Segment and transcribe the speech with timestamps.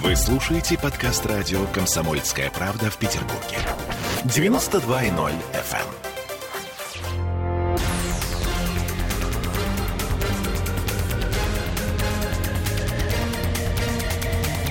[0.00, 3.58] Вы слушаете подкаст радио «Комсомольская правда» в Петербурге.
[4.24, 5.86] 92.0 FM.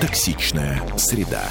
[0.00, 1.44] Токсичная среда.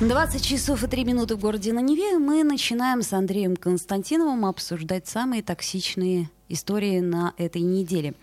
[0.00, 2.18] 20 часов и 3 минуты в городе на Неве.
[2.18, 8.14] Мы начинаем с Андреем Константиновым обсуждать самые токсичные истории на этой неделе.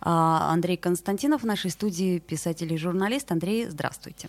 [0.00, 3.32] А, Андрей Константинов в нашей студии, писатель и журналист.
[3.32, 4.28] Андрей, здравствуйте.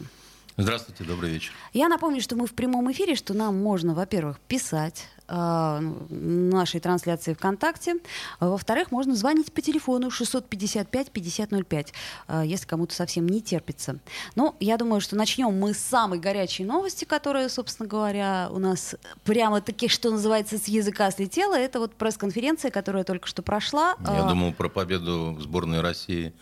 [0.58, 1.54] Здравствуйте, добрый вечер.
[1.74, 7.34] Я напомню, что мы в прямом эфире, что нам можно, во-первых, писать э, нашей трансляции
[7.34, 7.96] ВКонтакте.
[8.42, 11.88] Во-вторых, можно звонить по телефону 655-5005,
[12.28, 13.98] э, если кому-то совсем не терпится.
[14.36, 18.96] Ну, я думаю, что начнем мы с самой горячей новости, которая, собственно говоря, у нас
[19.24, 21.58] прямо-таки, что называется, с языка слетела.
[21.58, 23.96] Это вот пресс-конференция, которая только что прошла.
[24.06, 26.34] Я э, думал про победу сборной России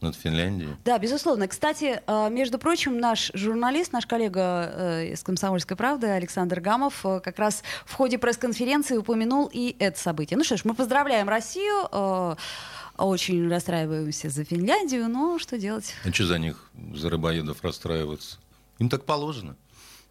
[0.00, 0.76] над Финляндией.
[0.84, 1.48] Да, безусловно.
[1.48, 7.20] Кстати, э, между прочим, наш журналист, наш коллега э, из «Комсомольской правды» Александр Гамов э,
[7.20, 10.36] как раз в ходе пресс-конференции упомянул и это событие.
[10.36, 11.88] Ну что ж, мы поздравляем Россию.
[12.96, 15.94] Очень расстраиваемся за Финляндию, но что делать?
[16.04, 18.38] А что за них, за рыбоедов расстраиваться?
[18.80, 19.56] Им так положено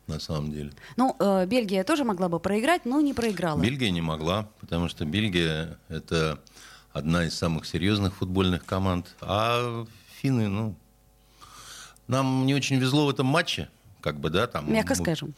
[0.08, 0.72] на самом деле.
[0.96, 3.60] Ну, э, Бельгия тоже могла бы проиграть, но не проиграла.
[3.60, 6.40] Бельгия не могла, потому что Бельгия— это
[6.98, 9.16] одна из самых серьезных футбольных команд.
[9.22, 9.86] А
[10.20, 10.76] финны, ну,
[12.08, 13.70] нам не очень везло в этом матче,
[14.02, 14.72] как бы, да, там.
[14.72, 15.34] Мягко скажем.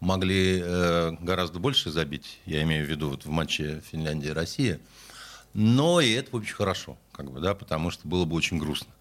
[0.00, 4.80] Могли э, гораздо больше забить, я имею в виду вот в матче Финляндия-Россия.
[5.54, 8.92] Но и это, общем, хорошо, как бы, да, потому что было бы очень грустно.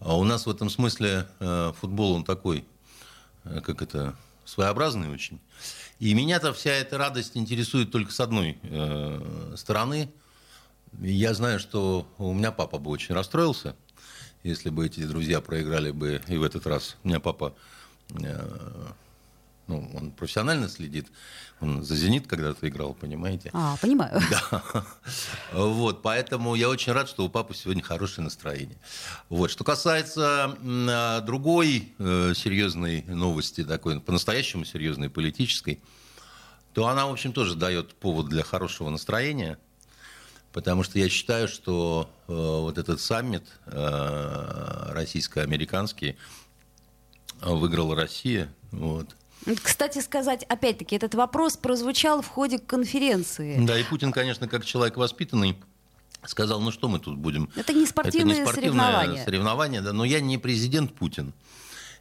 [0.00, 2.64] А у нас в этом смысле э, футбол, он такой,
[3.44, 5.38] э, как это, своеобразный очень.
[6.00, 10.10] И меня-то вся эта радость интересует только с одной э, стороны–
[10.98, 13.76] я знаю, что у меня папа бы очень расстроился,
[14.42, 16.96] если бы эти друзья проиграли бы и в этот раз.
[17.04, 17.54] У меня папа,
[18.10, 18.86] э,
[19.66, 21.06] ну, он профессионально следит,
[21.60, 23.50] он за «Зенит» когда-то играл, понимаете?
[23.52, 24.20] А, понимаю.
[24.30, 24.84] Да.
[25.52, 28.78] Вот, поэтому я очень рад, что у папы сегодня хорошее настроение.
[29.28, 35.80] Вот, что касается э, другой э, серьезной новости, такой по-настоящему серьезной, политической,
[36.72, 39.58] то она, в общем, тоже дает повод для хорошего настроения–
[40.52, 46.16] Потому что я считаю, что э, вот этот саммит э, российско-американский
[47.40, 48.52] выиграла Россия.
[48.72, 49.14] Вот.
[49.62, 53.64] Кстати сказать, опять-таки, этот вопрос прозвучал в ходе конференции.
[53.64, 55.56] Да, и Путин, конечно, как человек воспитанный,
[56.26, 57.48] сказал, ну что мы тут будем...
[57.56, 59.24] Это не спортивные, Это не спортивное соревнования.
[59.24, 61.32] соревнование, да, но я не президент Путин.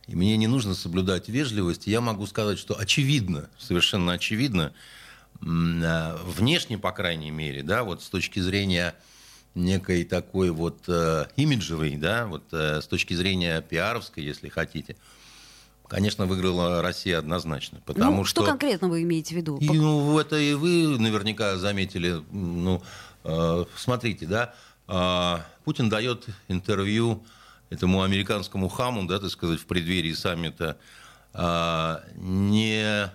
[0.07, 1.85] И мне не нужно соблюдать вежливость.
[1.85, 4.75] Я могу сказать, что очевидно, совершенно очевидно, Э,
[5.41, 8.95] внешне, по крайней мере, да, вот с точки зрения
[9.55, 14.95] некой такой вот э, имиджевой, да, вот э, с точки зрения пиаровской, если хотите,
[15.87, 17.81] конечно, выиграла Россия однозначно.
[17.85, 19.57] Потому ну, что, что конкретно вы имеете в виду?
[19.57, 22.23] И, ну, это и вы наверняка заметили.
[22.31, 22.81] Ну,
[23.23, 24.53] э, смотрите, да,
[24.87, 27.23] э, Путин дает интервью
[27.69, 30.77] этому американскому хаму, да, так сказать, в преддверии саммита,
[31.33, 33.11] э, не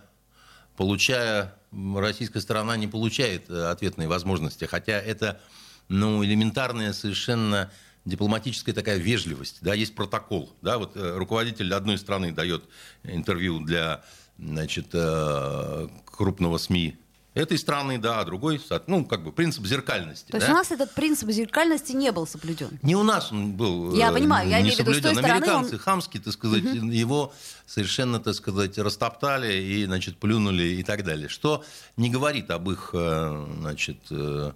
[0.77, 1.55] получая
[1.97, 5.41] российская сторона не получает э, ответной возможности, хотя это
[5.89, 7.71] ну, элементарная совершенно
[8.05, 12.65] дипломатическая такая вежливость, да, есть протокол, да, вот э, руководитель одной страны дает
[13.03, 14.05] интервью для,
[14.39, 16.97] значит, э, крупного СМИ
[17.35, 20.31] этой страны, да, а другой, ну, как бы принцип зеркальности.
[20.31, 20.53] То есть да?
[20.53, 22.79] у нас этот принцип зеркальности не был соблюден?
[22.83, 25.79] Не у нас он был Я понимаю, я имею в виду, с той Американцы он...
[25.79, 26.87] хамски, так сказать, угу.
[26.87, 27.33] его
[27.67, 31.29] совершенно, так сказать, растоптали и, значит, плюнули и так далее.
[31.29, 31.65] Что
[31.97, 34.53] не говорит об их, э, значит, э,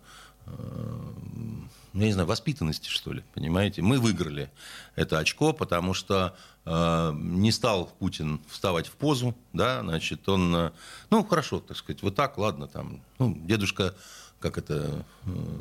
[1.94, 3.82] я не знаю, воспитанности, что ли, понимаете?
[3.82, 4.50] Мы выиграли
[4.94, 10.70] это очко, потому что э, не стал Путин вставать в позу, да, значит, он, э,
[11.10, 13.94] ну, хорошо, так сказать, вот так, ладно, там, ну, дедушка,
[14.40, 15.60] как это, э,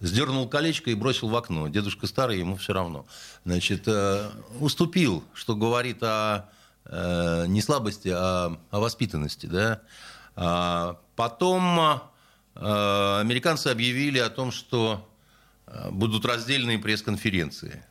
[0.00, 1.68] сдернул колечко и бросил в окно.
[1.68, 3.06] Дедушка старый, ему все равно.
[3.44, 4.30] Значит, э,
[4.60, 6.48] уступил, что говорит о
[6.84, 9.80] э, не слабости, а о воспитанности, да.
[10.36, 15.06] А потом э, американцы объявили о том, что
[15.70, 17.84] Э, будут раздельные пресс-конференции.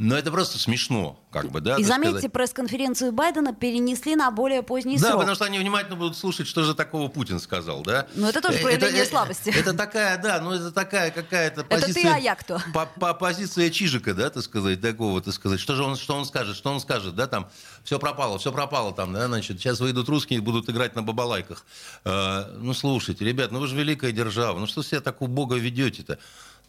[0.00, 1.76] Но это просто смешно, как бы, да.
[1.76, 5.12] И заметьте, пресс-конференцию Байдена перенесли на более поздний да, срок.
[5.12, 8.06] Да, потому что они внимательно будут слушать, что же такого Путин сказал, да.
[8.14, 9.50] Ну это тоже проявление это, слабости.
[9.50, 11.90] Это, это такая, да, ну это такая какая-то позиция.
[11.90, 12.62] Это ты, а я кто?
[12.72, 15.60] По, по, позиция Чижика, да, так сказать, такого, так сказать.
[15.60, 17.50] Что же он, что он скажет, что он скажет, да, там,
[17.84, 21.66] все пропало, все пропало там, да, значит, сейчас выйдут русские и будут играть на бабалайках.
[22.06, 26.18] Э, ну слушайте, ребят, ну вы же великая держава, ну что себя так убого ведете-то?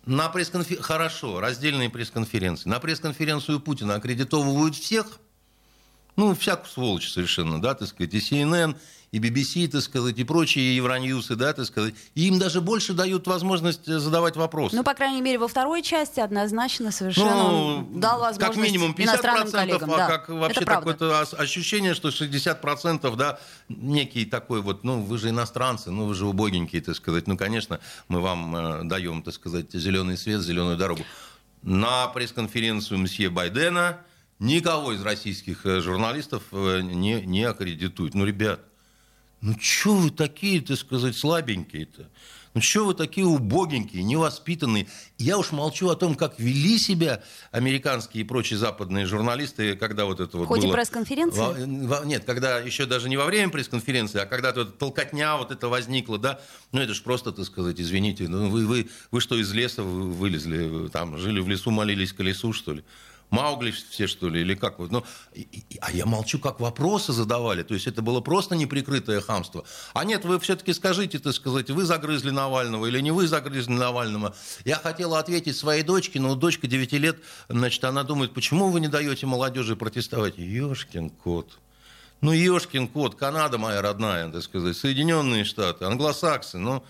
[0.06, 0.84] На пресс-конференции...
[0.84, 2.68] Хорошо, раздельные пресс-конференции.
[2.70, 5.20] На пресс-конференцию Путина аккредитовывают всех,
[6.16, 8.76] Ну, всякую сволочь совершенно, да, так сказать, и CNN,
[9.12, 11.94] и BBC, так сказать, и прочие Евроньюсы, да, так сказать.
[12.16, 14.74] И им даже больше дают возможность э, задавать вопросы.
[14.74, 19.04] Ну, по крайней мере, во второй части однозначно совершенно ну, дал возможность как минимум 50%,
[19.04, 19.94] иностранным коллегам.
[19.94, 25.30] а да, как вообще такое-то ощущение, что 60%, да, некий такой вот, ну, вы же
[25.30, 27.28] иностранцы, ну, вы же убогенькие, так сказать.
[27.28, 31.04] Ну, конечно, мы вам э, даем, так сказать, зеленый свет, зеленую дорогу.
[31.64, 34.00] На пресс-конференцию мсье Байдена
[34.40, 38.16] никого из российских э, журналистов э, не, не аккредитуют.
[38.16, 38.62] Ну, ребят,
[39.42, 42.10] ну что вы такие, так сказать, слабенькие-то?
[42.54, 44.88] Ну что вы такие убогенькие, невоспитанные?
[45.18, 50.20] Я уж молчу о том, как вели себя американские и прочие западные журналисты, когда вот
[50.20, 50.74] это вот В ходе было...
[50.74, 52.06] пресс-конференции?
[52.06, 56.18] Нет, когда еще даже не во время пресс-конференции, а когда вот толкотня вот это возникла,
[56.18, 56.42] да,
[56.74, 60.90] ну это же просто, так сказать, извините, ну вы, вы, вы что, из леса вылезли,
[60.90, 62.84] там, жили в лесу, молились колесу, что ли?
[63.32, 64.78] Маугли все, что ли, или как?
[64.78, 67.64] Ну, и, и, а я молчу, как вопросы задавали.
[67.64, 69.64] То есть это было просто неприкрытое хамство.
[69.94, 74.36] А нет, вы все-таки скажите, так сказать, вы загрызли Навального или не вы загрызли Навального.
[74.66, 78.90] Я хотела ответить своей дочке, но дочка 9 лет, значит, она думает, почему вы не
[78.90, 80.38] даете молодежи протестовать?
[80.38, 81.58] Ешкин кот.
[82.20, 86.84] Ну, ешкин кот, Канада моя родная, так сказать, Соединенные Штаты, англосаксы, ну,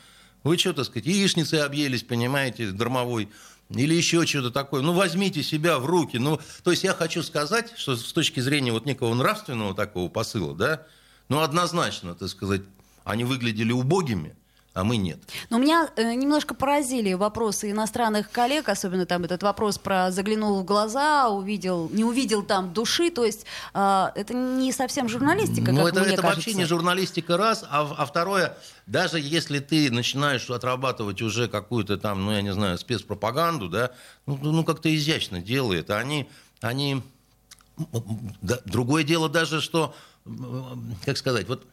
[0.43, 3.29] вы что, так сказать, яичницей объелись, понимаете, дармовой
[3.75, 4.81] или еще что-то такое.
[4.81, 6.17] Ну, возьмите себя в руки.
[6.17, 10.55] Ну, то есть я хочу сказать, что с точки зрения вот некого нравственного такого посыла,
[10.55, 10.85] да,
[11.29, 12.61] ну, однозначно, так сказать,
[13.03, 14.35] они выглядели убогими,
[14.73, 15.19] а мы нет.
[15.49, 20.65] Но меня э, немножко поразили вопросы иностранных коллег, особенно там этот вопрос про заглянул в
[20.65, 25.99] глаза, увидел, не увидел там души, то есть э, это не совсем журналистика, Ну, это,
[25.99, 26.47] мне это кажется.
[26.47, 32.23] вообще не журналистика раз, а, а второе, даже если ты начинаешь отрабатывать уже какую-то там,
[32.23, 33.91] ну, я не знаю, спецпропаганду, да,
[34.25, 36.29] ну, ну как-то изящно делает, а они,
[36.61, 37.01] они,
[38.41, 39.93] да, другое дело даже, что,
[41.05, 41.65] как сказать, вот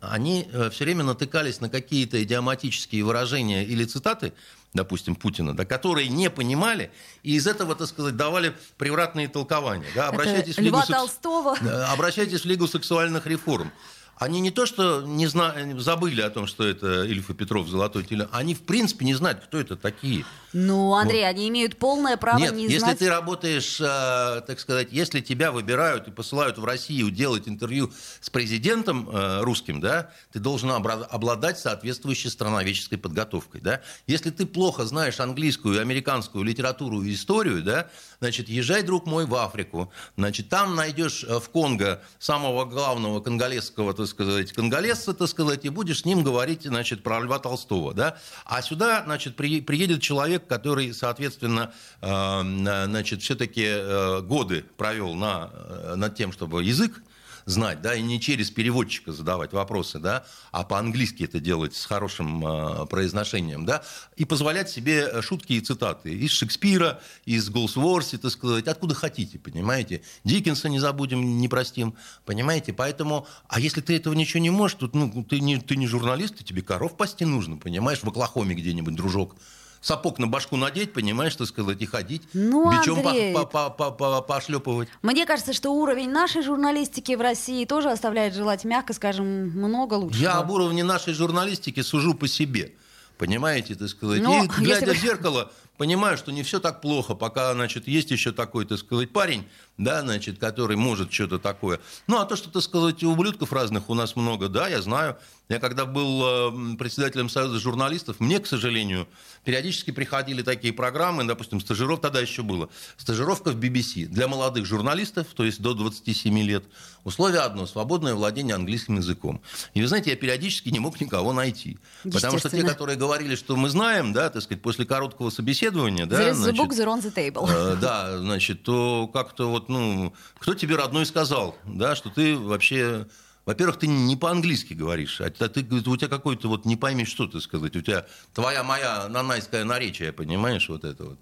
[0.00, 4.32] они э, все время натыкались на какие-то идиоматические выражения или цитаты,
[4.74, 6.90] допустим, Путина, да, которые не понимали,
[7.22, 9.86] и из этого, так сказать, давали превратные толкования.
[9.94, 10.88] Да, обращайтесь, в Лигу секс...
[10.88, 11.56] Толстого.
[11.92, 13.72] обращайтесь в Лигу сексуальных реформ.
[14.16, 15.54] Они не то, что не зна...
[15.76, 19.40] забыли о том, что это Ильф и Петров золотой теле, они в принципе не знают,
[19.40, 20.24] кто это такие.
[20.54, 21.28] Ну, Андрей, вот.
[21.28, 22.92] они имеют полное право Нет, не если знать.
[22.92, 27.92] если ты работаешь, э, так сказать, если тебя выбирают и посылают в Россию делать интервью
[28.22, 33.82] с президентом э, русским, да, ты должен обладать соответствующей страноведческой подготовкой, да.
[34.06, 37.90] Если ты плохо знаешь английскую, американскую литературу и историю, да,
[38.20, 43.92] значит, езжай, друг мой, в Африку, значит, там найдешь э, в Конго самого главного конголезского,
[44.06, 48.18] так сказать, конголезца, так сказать, и будешь с ним говорить, значит, про Льва Толстого, да.
[48.44, 52.40] А сюда, значит, при, приедет человек, который, соответственно, э,
[52.86, 57.02] значит, все-таки э, годы провел на, э, над тем, чтобы язык
[57.46, 62.44] знать, да, и не через переводчика задавать вопросы, да, а по-английски это делать с хорошим
[62.44, 63.82] э, произношением, да,
[64.16, 70.02] и позволять себе шутки и цитаты из Шекспира, из Голсворси, так сказать, откуда хотите, понимаете.
[70.24, 71.94] Диккенса не забудем, не простим,
[72.24, 72.72] понимаете.
[72.72, 76.44] Поэтому, а если ты этого ничего не можешь, то ну, ты, не, ты не журналист,
[76.44, 79.36] тебе коров пасти нужно, понимаешь, в Оклахоме где-нибудь, дружок
[79.80, 83.90] сапог на башку надеть, понимаешь, что сказать, и ходить, ну, бичом Андрей, по, по, по,
[83.90, 84.88] по, пошлепывать.
[85.02, 90.18] Мне кажется, что уровень нашей журналистики в России тоже оставляет желать, мягко скажем, много лучше.
[90.18, 92.74] Я об уровне нашей журналистики сужу по себе.
[93.18, 94.22] Понимаете, так сказать.
[94.22, 98.32] Но, и глядя в зеркало, понимаю, что не все так плохо, пока, значит, есть еще
[98.32, 99.46] такой, так сказать, парень,
[99.78, 101.80] да, значит, который может что-то такое.
[102.06, 105.16] Ну, а то, что, так сказать, ублюдков разных у нас много, да, я знаю.
[105.48, 109.06] Я когда был э, председателем Союза журналистов, мне, к сожалению,
[109.44, 115.28] периодически приходили такие программы, допустим, стажировка тогда еще было, стажировка в BBC для молодых журналистов,
[115.34, 116.64] то есть до 27 лет.
[117.04, 119.40] Условие одно– свободное владение английским языком.
[119.74, 121.78] И вы знаете, я периодически не мог никого найти.
[122.02, 126.34] Потому что те, которые говорили, что мы знаем, да, так сказать, после короткого собеседования, да,
[126.34, 127.48] значит, the book, they're on the table.
[127.48, 133.06] Э, да, значит, то как-то вот, ну, кто тебе родной сказал, да, что ты вообще
[133.46, 137.40] во-первых, ты не по-английски говоришь, а ты, у тебя какой-то вот не пойми, что ты
[137.40, 137.76] сказать.
[137.76, 138.04] У тебя
[138.34, 141.18] твоя моя нанайское наречие, понимаешь, вот это вот.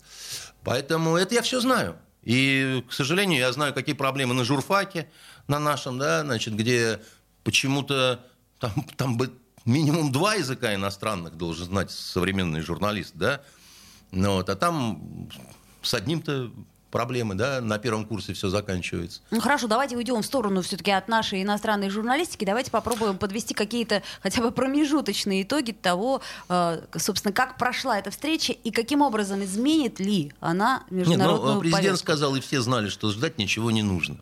[0.63, 1.99] Поэтому это я все знаю.
[2.23, 5.11] И, к сожалению, я знаю, какие проблемы на журфаке,
[5.49, 7.03] на нашем, да, значит, где
[7.43, 8.25] почему-то
[8.59, 9.31] там, там бы
[9.67, 13.43] минимум два языка иностранных должен знать современный журналист, да,
[14.11, 15.29] ну, вот, а там
[15.83, 16.51] с одним-то
[16.95, 19.21] проблемы, да, на первом курсе все заканчивается.
[19.33, 22.45] Ну хорошо, давайте уйдем в сторону все-таки от нашей иностранной журналистики.
[22.45, 28.53] Давайте попробуем подвести какие-то хотя бы промежуточные итоги того, э, собственно, как прошла эта встреча
[28.53, 32.07] и каким образом изменит ли она международную Нет, ну, президент повестку.
[32.07, 34.19] сказал, и все знали, что ждать ничего не нужно.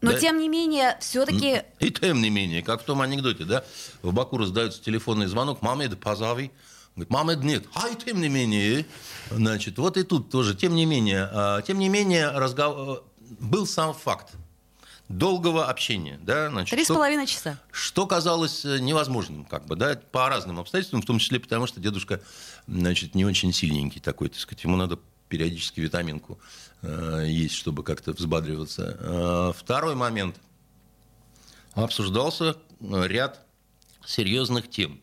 [0.00, 0.18] Но да?
[0.18, 1.62] тем не менее, все-таки...
[1.80, 3.64] И тем не менее, как в том анекдоте, да,
[4.02, 6.52] в Баку раздается телефонный звонок, мамед, позови.
[6.94, 7.64] Говорит, мамед нет.
[7.74, 8.86] А и тем не менее,
[9.30, 13.04] значит, вот и тут тоже, тем не менее, а, тем не менее, разговор...
[13.40, 14.34] был сам факт
[15.08, 17.58] долгого общения, да, значит, Три с половиной часа.
[17.70, 21.80] что казалось э, невозможным, как бы, да, по разным обстоятельствам, в том числе потому, что
[21.80, 22.20] дедушка,
[22.66, 26.38] значит, не очень сильненький такой, так сказать, ему надо периодически витаминку
[26.82, 28.96] э, есть, чтобы как-то взбадриваться.
[29.00, 30.36] Э, второй момент.
[31.74, 33.46] Обсуждался э, ряд
[34.04, 35.00] серьезных тем.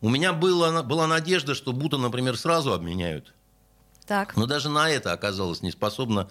[0.00, 3.34] У меня было, была надежда, что Бута, например, сразу обменяют.
[4.06, 4.36] Так.
[4.36, 6.28] Но даже на это оказалась не способна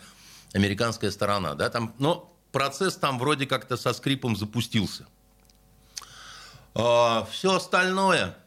[0.53, 1.53] американская сторона.
[1.53, 1.69] Да?
[1.69, 5.05] Там, но процесс там вроде как-то со скрипом запустился.
[6.73, 8.37] все остальное,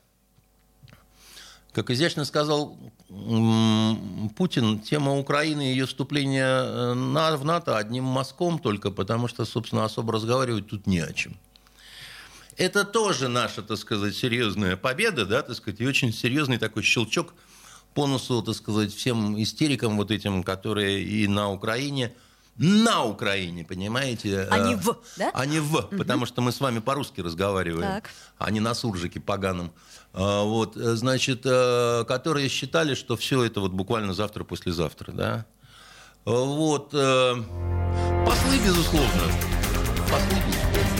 [1.73, 2.77] как изящно сказал
[4.37, 6.95] Путин, тема Украины и ее вступления э,
[7.37, 11.37] в НАТО одним мазком только, потому что, собственно, особо разговаривать тут не о чем.
[12.61, 17.33] Это тоже наша, так сказать, серьезная победа, да, так сказать, и очень серьезный такой щелчок
[17.95, 22.13] по носу, так сказать, всем истерикам вот этим, которые и на Украине,
[22.59, 24.47] на Украине, понимаете?
[24.51, 25.31] А не в, да?
[25.33, 28.11] А не в, потому что мы с вами по-русски разговариваем, Так.
[28.37, 29.73] а не на суржике поганом.
[30.13, 35.47] А, Вот, э, значит, э, которые считали, что все это вот буквально завтра-послезавтра, да?
[36.27, 36.91] Вот.
[36.93, 37.37] э,
[38.27, 39.23] Послы, безусловно.
[40.11, 41.00] Послы, безусловно.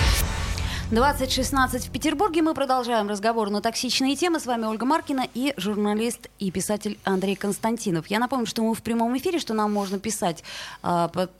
[0.91, 2.41] 2016 в Петербурге.
[2.41, 4.41] Мы продолжаем разговор на токсичные темы.
[4.41, 8.07] С вами Ольга Маркина и журналист и писатель Андрей Константинов.
[8.07, 10.43] Я напомню, что мы в прямом эфире, что нам можно писать
[10.83, 11.31] а, под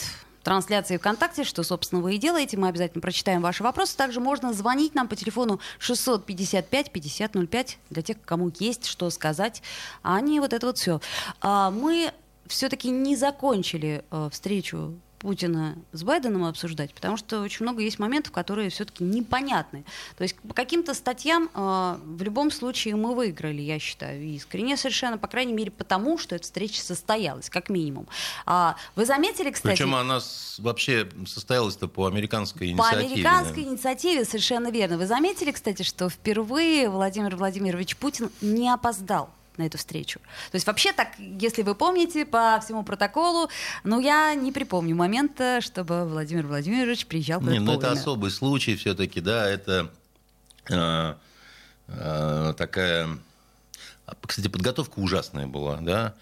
[0.43, 2.55] трансляцией ВКонтакте, что, собственно, вы и делаете.
[2.55, 3.98] Мы обязательно прочитаем ваши вопросы.
[3.98, 9.62] Также можно звонить нам по телефону 655-5005 для тех, кому есть что сказать,
[10.01, 11.01] а не вот это вот все.
[11.43, 12.13] мы
[12.48, 18.32] все-таки не закончили э, встречу Путина с Байденом обсуждать, потому что очень много есть моментов,
[18.32, 19.86] которые все-таки непонятны.
[20.18, 25.20] То есть по каким-то статьям э, в любом случае мы выиграли, я считаю, искренне совершенно,
[25.20, 28.08] по крайней мере, потому что эта встреча состоялась, как минимум.
[28.48, 29.75] А, вы заметили, кстати...
[29.75, 33.06] Причем она с- вообще состоялась-то по американской По инициативе.
[33.13, 33.70] американской да.
[33.70, 34.98] инициативе, совершенно верно.
[34.98, 39.30] Вы заметили, кстати, что впервые Владимир Владимирович Путин не опоздал
[39.62, 40.20] на эту встречу.
[40.51, 43.50] То есть вообще так, если вы помните, по всему протоколу,
[43.84, 48.75] ну, я не припомню момента, чтобы Владимир Владимирович приезжал Не, куда-то ну это особый случай
[48.75, 49.91] все-таки, да, это
[50.70, 51.13] э,
[51.88, 53.10] э, такая...
[54.25, 56.15] Кстати, подготовка ужасная была, да.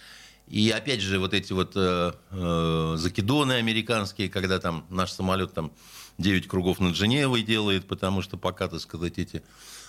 [0.48, 5.72] И опять же, вот эти вот э, э, закидоны американские, когда там наш самолет там
[6.18, 9.42] 9 кругов над Женевой делает, потому что пока, так сказать, эти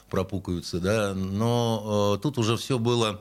[0.09, 1.14] пропукаются, да.
[1.14, 3.21] Но э, тут уже все было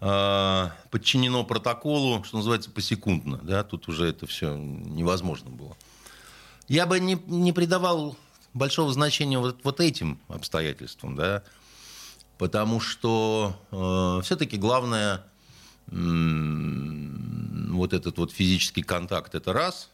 [0.00, 3.62] подчинено протоколу, что называется, посекундно, да.
[3.64, 5.76] Тут уже это все невозможно было.
[6.68, 8.16] Я бы не, не придавал
[8.54, 11.42] большого значения вот, вот этим обстоятельствам, да,
[12.38, 15.24] потому что э, все-таки главное
[15.90, 19.90] м, вот этот вот физический контакт это раз.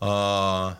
[0.00, 0.78] А,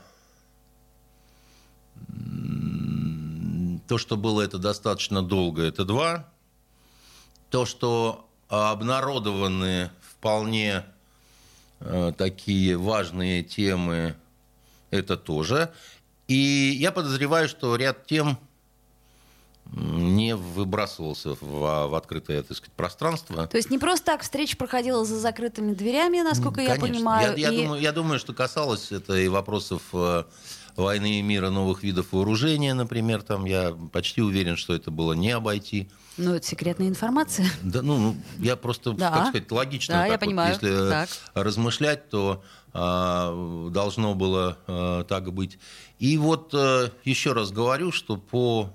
[3.86, 6.28] то, что было это достаточно долго, это два.
[7.50, 10.84] То, что обнародованы вполне
[11.80, 14.14] э, такие важные темы,
[14.90, 15.72] это тоже.
[16.28, 18.38] И я подозреваю, что ряд тем
[19.72, 23.46] не выбрасывался в, в открытое так сказать, пространство.
[23.46, 26.88] То есть не просто так встреча проходила за закрытыми дверями, насколько я Конечно.
[26.88, 27.36] понимаю.
[27.36, 29.82] Я, я и- думаю, я думаю, что касалось это и вопросов
[30.76, 33.22] войны и мира новых видов вооружения, например.
[33.22, 35.88] Там я почти уверен, что это было не обойти.
[36.20, 37.50] Ну, это секретная информация.
[37.62, 39.10] Да, ну, ну, я просто, Да.
[39.10, 39.94] так сказать, логично.
[39.94, 40.52] Да, я вот, понимаю.
[40.52, 41.08] Если э, Так.
[41.32, 45.58] размышлять, то а, должно было а, так быть.
[45.98, 48.70] И вот а, еще раз говорю, что по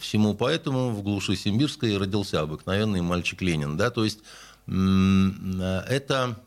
[0.00, 3.76] всему поэтому в глуши Симбирской родился обыкновенный мальчик Ленин.
[3.76, 3.90] Да?
[3.90, 4.18] То есть
[4.66, 6.40] это,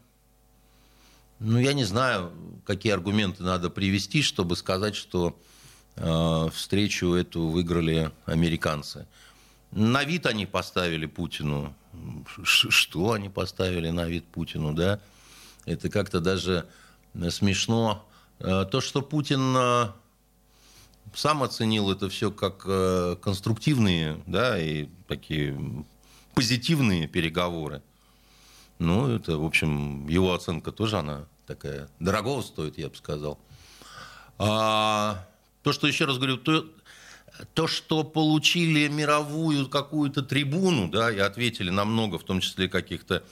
[1.40, 2.34] ну, я не знаю,
[2.66, 5.40] какие аргументы надо привести, чтобы сказать, что
[6.54, 9.06] встречу эту выиграли американцы.
[9.72, 11.76] На вид они поставили Путину.
[12.44, 15.00] Что они поставили на вид Путину, да?
[15.66, 16.66] Это как-то даже
[17.14, 18.08] э, смешно.
[18.40, 19.92] Э, То, что Путин э,
[21.14, 25.58] сам оценил это все как э, конструктивные, да, и такие
[26.34, 27.82] позитивные переговоры.
[28.80, 33.38] Ну, это, в общем, его оценка тоже, она такая дорогого стоит, я бы сказал.
[34.38, 35.28] А,
[35.70, 36.66] то, что, еще раз говорю, то,
[37.54, 43.24] то, что получили мировую какую-то трибуну, да, и ответили на много, в том числе каких-то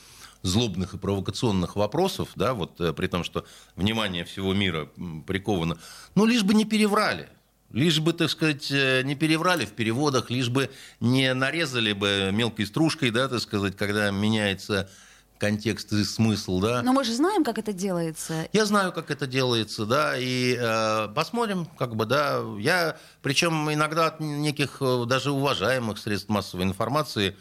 [0.44, 3.44] злобных и провокационных вопросов, да, вот э, при том, что
[3.76, 4.88] внимание всего мира
[5.26, 5.80] приковано,
[6.14, 7.28] ну, лишь бы не переврали.
[7.72, 12.68] Лишь бы, так сказать, э, не переврали в переводах, лишь бы не нарезали бы мелкой
[12.68, 14.92] стружкой, да, так сказать, когда меняется
[15.38, 16.82] контекст и смысл, да.
[16.82, 18.48] Но мы же знаем, как это делается.
[18.54, 22.42] Я знаю, как это делается, да, и э, посмотрим, как бы, да.
[22.60, 27.36] Я, причем иногда от неких э, даже уважаемых средств массовой информации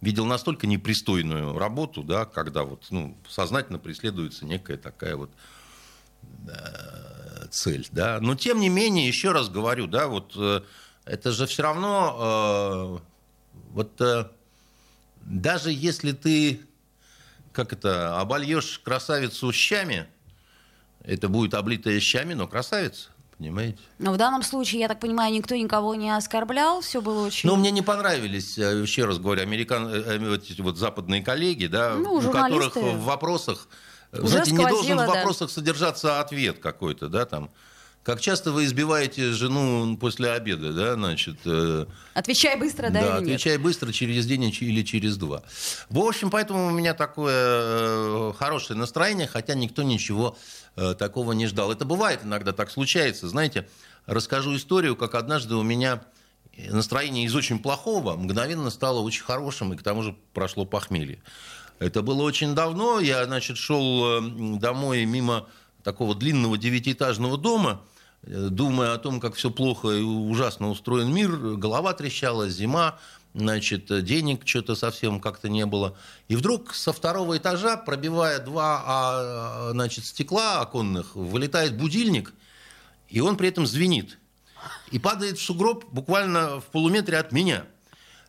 [0.00, 5.30] видел настолько непристойную работу, да, когда вот, ну, сознательно преследуется некая такая вот
[6.46, 8.18] э, цель, да.
[8.20, 10.62] Но тем не менее, еще раз говорю, да, вот э,
[11.04, 13.00] это же все равно,
[13.52, 14.26] э, вот э,
[15.22, 16.60] даже если ты
[17.52, 20.06] как это, обольешь красавицу щами,
[21.02, 23.08] это будет облитая щами, но красавица.
[23.38, 23.78] Понимаете?
[23.98, 27.48] Но в данном случае, я так понимаю, никто никого не оскорблял, все было очень...
[27.48, 29.88] Ну, мне не понравились, э, еще раз говорю, американ...
[29.88, 33.66] Э, э, вот, вот западные коллеги, да, ну, у которых в вопросах...
[34.12, 35.06] Уже знаете, не должен в да.
[35.06, 37.50] вопросах содержаться ответ какой-то, да, там.
[38.02, 41.36] Как часто вы избиваете жену после обеда, да, значит...
[41.44, 43.22] э, Отвечай быстро, да, да, или нет?
[43.22, 45.42] отвечай быстро, через день или через два.
[45.90, 50.38] В общем, поэтому у меня такое э, хорошее настроение, хотя никто ничего
[50.76, 51.70] э, такого не ждал.
[51.70, 53.28] Это бывает иногда, так случается.
[53.28, 53.68] Знаете,
[54.06, 56.02] расскажу историю, как однажды у меня
[56.56, 61.22] настроение из очень плохого мгновенно стало очень хорошим, и к тому же прошло похмелье.
[61.78, 62.98] Это было очень давно.
[62.98, 65.48] Я, значит, шел э, домой мимо
[65.82, 67.89] такого длинного девятиэтажного дома, э,
[68.22, 72.98] думая о том, как все плохо и ужасно устроен мир, голова трещала, зима,
[73.34, 75.96] значит, денег что-то совсем как-то не было.
[76.28, 82.34] И вдруг со второго этажа, пробивая два а, значит, стекла оконных, вылетает будильник,
[83.08, 84.18] и он при этом звенит.
[84.90, 87.64] И падает в сугроб буквально в полуметре от меня.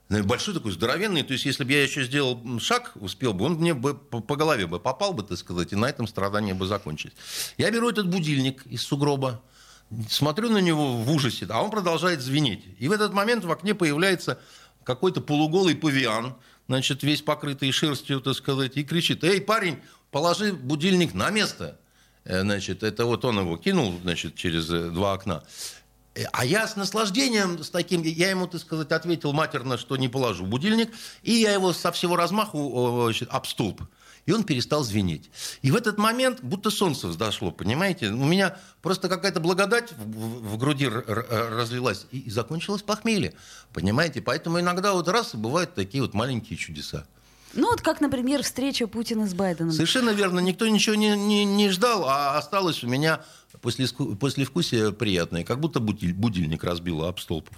[0.09, 1.23] Ну, Большой такой, здоровенный.
[1.23, 4.67] То есть, если бы я еще сделал шаг, успел бы, он мне бы по голове
[4.67, 7.13] бы попал бы, так сказать, и на этом страдания бы закончились.
[7.57, 9.41] Я беру этот будильник из сугроба,
[10.09, 12.63] смотрю на него в ужасе, а он продолжает звенеть.
[12.79, 14.39] И в этот момент в окне появляется
[14.83, 16.35] какой-то полуголый павиан,
[16.67, 19.79] значит, весь покрытый шерстью, так сказать, и кричит, эй, парень,
[20.11, 21.77] положи будильник на место.
[22.23, 25.43] Э, Значит, это вот он его кинул, значит, через э, два окна.
[26.15, 30.07] Э, А я с наслаждением, с таким, я ему, так сказать, ответил матерно, что не
[30.07, 30.91] положу будильник,
[31.23, 33.81] и я его со всего размаху значит, об столб.
[34.25, 35.29] И он перестал звенеть.
[35.61, 38.09] И в этот момент будто солнце взошло, понимаете?
[38.09, 43.33] У меня просто какая-то благодать в, в- груди разлилась, и, и закончилось похмелье,
[43.73, 44.21] понимаете?
[44.21, 47.05] Поэтому иногда вот раз и бывают такие вот маленькие чудеса.
[47.53, 49.73] Ну, вот как, например, встреча Путина с Байденом.
[49.73, 50.39] Совершенно верно.
[50.39, 53.23] Никто ничего не, не, не ждал, а осталось у меня
[53.61, 55.43] после, послевкусие приятное.
[55.43, 57.49] Как будто будиль- будильник разбило об столб.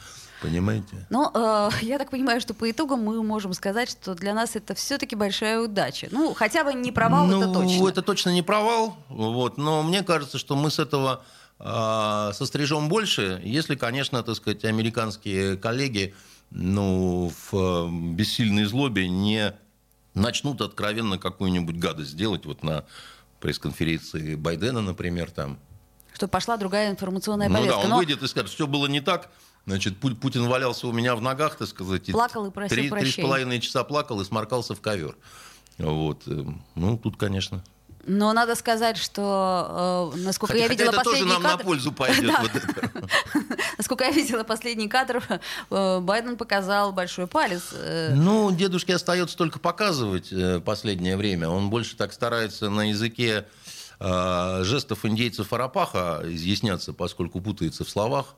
[0.44, 1.08] Понимаете?
[1.10, 4.76] Но э, я так понимаю, что по итогам мы можем сказать, что для нас это
[4.76, 6.10] все-таки большая удача.
[6.12, 7.88] Ну, хотя бы не провал, ну, это точно.
[7.88, 8.98] это точно не провал.
[9.08, 11.24] Вот, но мне кажется, что мы с этого
[11.60, 16.14] а, сострижем больше, если, конечно, так сказать, американские коллеги
[16.52, 19.56] ну, в э, бессильной злобе не
[20.14, 22.84] начнут откровенно какую-нибудь гадость делать вот на
[23.40, 25.58] пресс-конференции Байдена, например, там.
[26.14, 27.80] Что пошла другая информационная Ну да, повестка.
[27.80, 29.32] он Но выйдет и скажет, все было не так.
[29.66, 32.12] Значит, Пу- Путин валялся у меня в ногах, так сказать.
[32.12, 33.28] Плакал и просил три, три с прощения.
[33.28, 35.16] половиной часа плакал и сморкался в ковер.
[35.78, 36.24] Вот.
[36.28, 36.44] э,
[36.76, 37.64] Ну, тут, конечно.
[38.06, 41.50] Но надо сказать, что э, насколько Хотя, я хотя видела это тоже последний нам на
[41.52, 42.26] кадр, пользу пойдет.
[42.28, 42.42] Да.
[42.42, 43.10] вот это.
[43.78, 45.24] насколько я видела последний кадр,
[45.70, 47.70] э, Байден показал большой палец.
[47.72, 51.48] э, Ну, дедушке остается только показывать э, последнее время.
[51.48, 53.48] Он больше так старается на языке
[54.02, 58.36] э, жестов индейцев Арапаха изъясняться, поскольку путается в словах.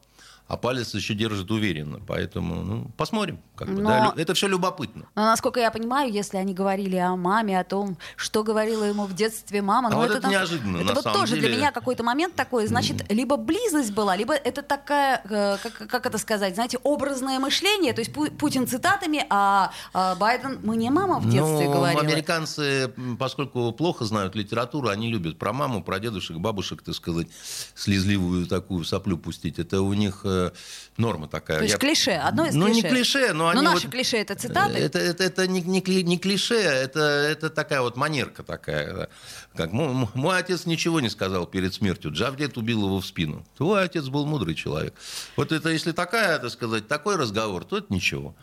[0.48, 2.00] А палец еще держит уверенно.
[2.06, 3.40] Поэтому, ну, посмотрим.
[3.56, 4.14] Как бы, Но- да.
[4.16, 5.06] Это все любопытно.
[5.16, 9.14] Но, насколько я понимаю, если они говорили о маме, о том, что говорила ему в
[9.16, 11.48] детстве мама, А ну вот это, это неожиданно, Это вот тоже деле.
[11.48, 16.06] для меня какой-то момент такой, значит, либо близость была, либо это такая, э, как, как
[16.06, 21.20] это сказать, знаете, образное мышление, то есть Пу- Путин цитатами, а, а Байден мне мама
[21.20, 22.02] в детстве Ну, говорила.
[22.02, 27.28] американцы, поскольку плохо знают литературу, они любят про маму, про дедушек, бабушек, так сказать,
[27.74, 29.60] слезливую такую соплю пустить.
[29.60, 30.52] Это у них э, э,
[30.98, 31.58] норма такая.
[31.58, 32.82] То есть Я- клише, одно из ну, клише.
[32.82, 34.74] не клише, но они Ну, наши вот- клише это цитаты.
[34.78, 39.10] Это, это, это не, не, не клише, это, это такая вот манерка такая.
[39.56, 43.46] Как, «Мо- мо- мой отец ничего не сказал перед смертью, Джавдет убил его в спину.
[43.58, 44.94] Твой отец был мудрый человек.
[45.36, 48.36] Вот это если такая, так сказать, такой разговор, то это ничего.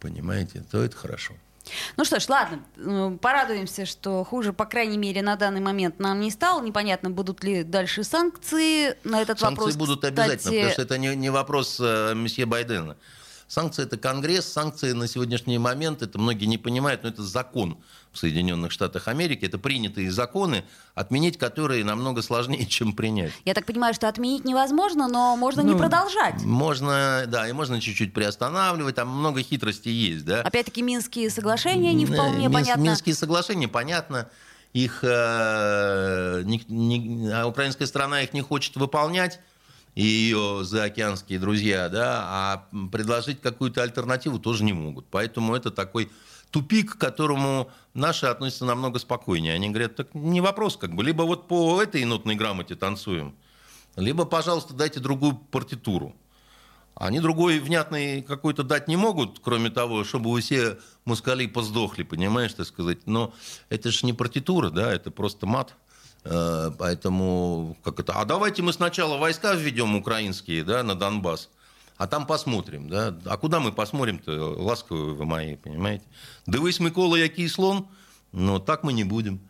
[0.00, 1.34] Понимаете, то это хорошо.
[1.96, 6.30] Ну что ж, ладно, порадуемся, что хуже, по крайней мере, на данный момент нам не
[6.30, 6.62] стало.
[6.62, 8.96] Непонятно, будут ли дальше санкции.
[9.04, 12.46] На этот Санкции вопрос, будут кстати, обязательно, потому что это не, не вопрос э, месье
[12.46, 12.96] Байдена.
[13.48, 17.78] Санкции это Конгресс, санкции на сегодняшний момент, это многие не понимают, но это закон
[18.16, 23.32] в Соединенных Штатах Америки, это принятые законы, отменить которые намного сложнее, чем принять.
[23.44, 26.42] Я так понимаю, что отменить невозможно, но можно не Ну, продолжать.
[26.42, 30.40] Можно, да, и можно чуть-чуть приостанавливать, там много хитростей есть, да.
[30.42, 32.82] Опять-таки, Минские соглашения не вполне Минс- понятно.
[32.82, 34.28] Минские соглашения, понятно,
[34.72, 39.40] их э, ни- ни- а украинская сторона их не хочет выполнять,
[39.94, 45.06] и ее заокеанские друзья, да, а предложить какую-то альтернативу тоже не могут.
[45.10, 46.10] Поэтому это такой
[46.56, 49.52] тупик, к которому наши относятся намного спокойнее.
[49.52, 53.34] Они говорят, так не вопрос, как бы, либо вот по этой нотной грамоте танцуем,
[53.94, 56.16] либо, пожалуйста, дайте другую партитуру.
[56.94, 62.54] Они другой внятный какой-то дать не могут, кроме того, чтобы вы все мускали поздохли, понимаешь,
[62.54, 63.06] так сказать.
[63.06, 63.34] Но
[63.68, 65.74] это же не партитура, да, это просто мат.
[66.24, 71.50] Э, Поэтому, как это, а давайте мы сначала войска введем украинские, да, на Донбасс,
[71.96, 73.16] а там посмотрим, да.
[73.24, 76.04] А куда мы посмотрим-то, ласковые вы мои, понимаете?
[76.46, 77.86] Дивись, Микола, який слон,
[78.32, 79.40] но так мы не будем.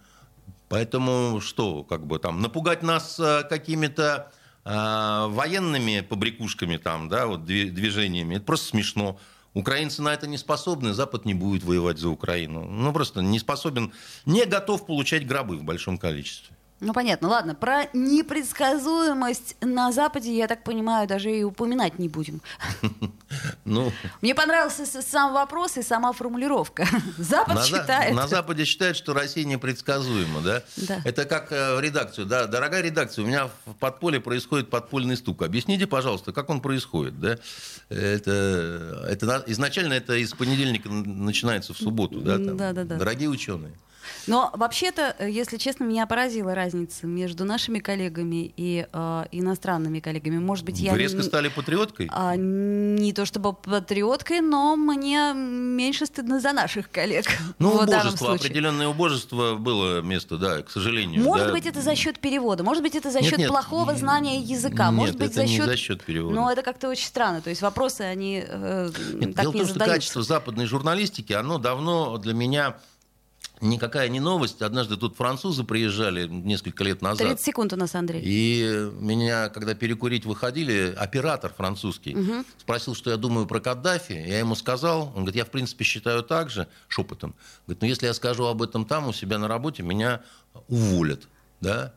[0.68, 4.32] Поэтому что, как бы там, напугать нас э, какими-то
[4.64, 9.18] э, военными побрякушками там, да, вот дви- движениями, это просто смешно.
[9.54, 12.64] Украинцы на это не способны, Запад не будет воевать за Украину.
[12.64, 13.92] Ну, просто не способен,
[14.26, 16.55] не готов получать гробы в большом количестве.
[16.80, 17.28] Ну, понятно.
[17.28, 22.40] Ладно, про непредсказуемость на Западе, я так понимаю, даже и упоминать не будем.
[23.64, 26.86] Ну, Мне понравился сам вопрос и сама формулировка.
[27.18, 28.14] Запад на, считает...
[28.14, 30.62] на Западе считают, что Россия непредсказуема, да?
[30.76, 31.00] Да.
[31.04, 35.42] Это как э, в редакцию, да, дорогая редакция, у меня в подполе происходит подпольный стук.
[35.42, 37.38] Объясните, пожалуйста, как он происходит, да?
[37.88, 42.36] Это, это на- изначально это из понедельника начинается в субботу, да?
[42.36, 42.56] там.
[42.56, 42.96] Да-да-да.
[42.96, 43.72] Дорогие ученые.
[44.26, 50.38] Но вообще-то, э, если честно, меня поразила разница между нашими коллегами и э, иностранными коллегами.
[50.38, 52.08] Может быть, я Вы резко н- стали патриоткой?
[52.12, 57.26] а, не то чтобы патриоткой, но мне меньше стыдно за наших коллег.
[57.58, 61.22] Ну, в убожество, определенное убожество было место, да, к сожалению.
[61.22, 61.52] Может да.
[61.52, 64.40] быть, это за счет перевода, может быть, это за Нет, счет нет, плохого и- знания
[64.40, 65.66] языка, нет, может быть, это за не счет...
[65.66, 66.34] за счет перевода.
[66.34, 67.40] Но это как-то очень странно.
[67.40, 69.94] То есть вопросы, они э, Нет, так дело в не том, что задаются.
[69.94, 72.76] качество западной журналистики, оно давно для меня
[73.60, 74.62] никакая не новость.
[74.62, 77.26] Однажды тут французы приезжали несколько лет назад.
[77.26, 78.22] 30 секунд у нас, Андрей.
[78.24, 82.16] И меня, когда перекурить выходили, оператор французский
[82.58, 84.12] спросил, что я думаю про Каддафи.
[84.12, 87.34] Я ему сказал, он говорит, я в принципе считаю так же, шепотом.
[87.66, 90.22] Говорит, ну если я скажу об этом там у себя на работе, меня
[90.68, 91.28] уволят.
[91.60, 91.94] Да?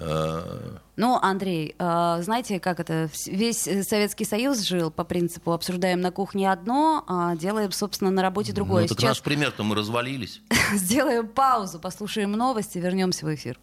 [0.00, 3.08] Ну, Андрей, э, знаете, как это?
[3.26, 8.22] Весь э, Советский Союз жил по принципу обсуждаем на кухне одно, а делаем, собственно, на
[8.22, 8.82] работе другое.
[8.82, 10.40] Ну, так Сейчас наш пример-то мы развалились.
[10.74, 13.58] сделаем паузу, послушаем новости, вернемся в эфир.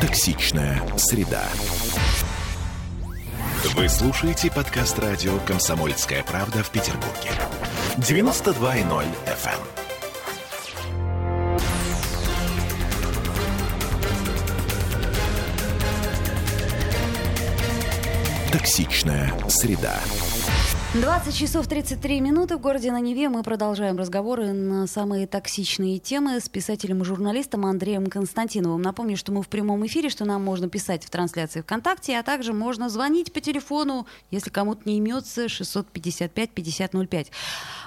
[0.00, 1.44] Токсичная среда.
[3.74, 7.30] Вы слушаете подкаст радио «Комсомольская правда» в Петербурге.
[7.98, 9.81] 92.0 FM.
[18.52, 19.98] Токсичная среда.
[20.94, 23.30] 20 часов 33 минуты в городе на Неве.
[23.30, 28.82] Мы продолжаем разговоры на самые токсичные темы с писателем и журналистом Андреем Константиновым.
[28.82, 32.52] Напомню, что мы в прямом эфире, что нам можно писать в трансляции ВКонтакте, а также
[32.52, 37.28] можно звонить по телефону, если кому-то не имется, 655-5005.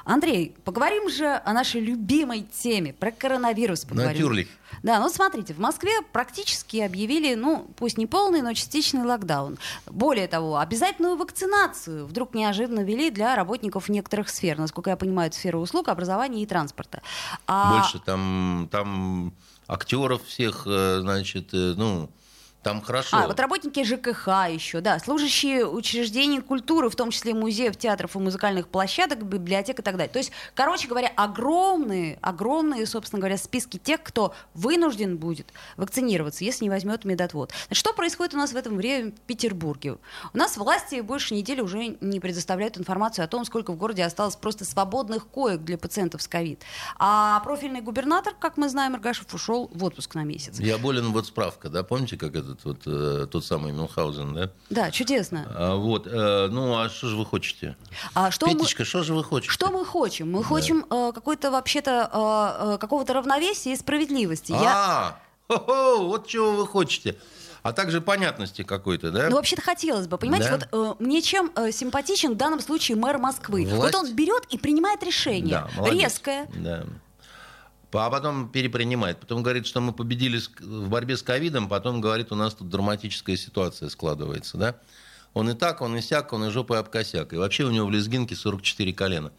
[0.04, 4.14] Андрей, поговорим же о нашей любимой теме, про коронавирус поговорим.
[4.14, 4.48] Натюрлих.
[4.84, 9.58] Да, ну смотрите, в Москве практически объявили, ну, пусть не полный, но частичный локдаун.
[9.86, 14.58] Более того, обязательную вакцинацию вдруг неожиданно ввели для работников некоторых сфер.
[14.58, 17.02] Насколько я понимаю, это сфера услуг, образования и транспорта.
[17.48, 19.34] А- Больше там, там
[19.68, 22.10] актеров всех, э, значит, э, ну,
[22.66, 23.16] там хорошо.
[23.16, 28.20] А, вот работники ЖКХ еще, да, служащие учреждений культуры, в том числе музеев, театров и
[28.20, 30.12] музыкальных площадок, библиотек и так далее.
[30.12, 36.64] То есть, короче говоря, огромные, огромные, собственно говоря, списки тех, кто вынужден будет вакцинироваться, если
[36.64, 37.54] не возьмет медотвод.
[37.68, 39.98] Значит, что происходит у нас в этом время в Петербурге?
[40.34, 44.38] У нас власти больше недели уже не предоставляют информацию о том, сколько в городе осталось
[44.38, 46.64] просто свободных коек для пациентов с ковид.
[46.98, 50.60] А профильный губернатор, как мы знаем, Иргашев, ушел в отпуск на месяц.
[50.60, 54.50] Я болен, вот справка, да, помните, как этот этот вот, э, тот самый Мюнхгаузен, да?
[54.70, 55.46] Да, чудесно.
[55.56, 57.76] А, вот, э, ну, а что же вы хотите?
[58.14, 58.86] А что Петечка, мы...
[58.86, 59.52] что же вы хотите?
[59.52, 60.32] Что мы хотим?
[60.32, 64.52] Мы хотим э, какой-то вообще-то э, э, какого-то равновесия и справедливости.
[64.52, 64.74] Я...
[64.76, 67.16] А, хо-хо, вот чего вы хотите.
[67.64, 69.28] А также понятности какой-то, да?
[69.30, 70.68] Ну, вообще-то хотелось бы, понимаете, Да.
[70.72, 73.66] вот э, мне чем э, симпатичен в данном случае мэр Москвы?
[73.66, 73.94] Власть.
[73.94, 75.50] Вот он берет и принимает решение.
[75.56, 76.02] Да, молодец.
[76.04, 76.48] резкое.
[76.56, 76.84] Да.
[77.98, 79.20] А потом перепринимает.
[79.20, 83.36] Потом говорит, что мы победили в борьбе с ковидом, потом говорит, у нас тут драматическая
[83.36, 84.76] ситуация складывается, да?
[85.34, 87.34] Он и так, он и сяк, он и жопой об косяк.
[87.34, 89.32] И вообще у него в лезгинке 44 колена.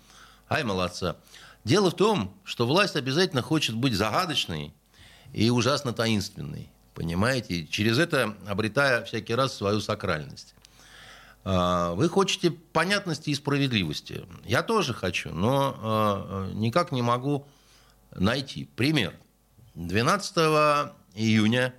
[0.48, 1.16] Ай, молодца.
[1.64, 4.74] Дело в том, что власть обязательно хочет быть загадочной
[5.32, 6.70] и ужасно таинственной.
[6.94, 7.66] Понимаете?
[7.66, 10.54] Через это обретая всякий раз свою сакральность.
[11.44, 14.24] А, Вы хотите понятности и справедливости.
[14.44, 17.46] Я тоже хочу, но а, никак не могу
[18.18, 18.68] найти.
[18.76, 19.14] Пример.
[19.74, 20.36] 12
[21.14, 21.74] июня,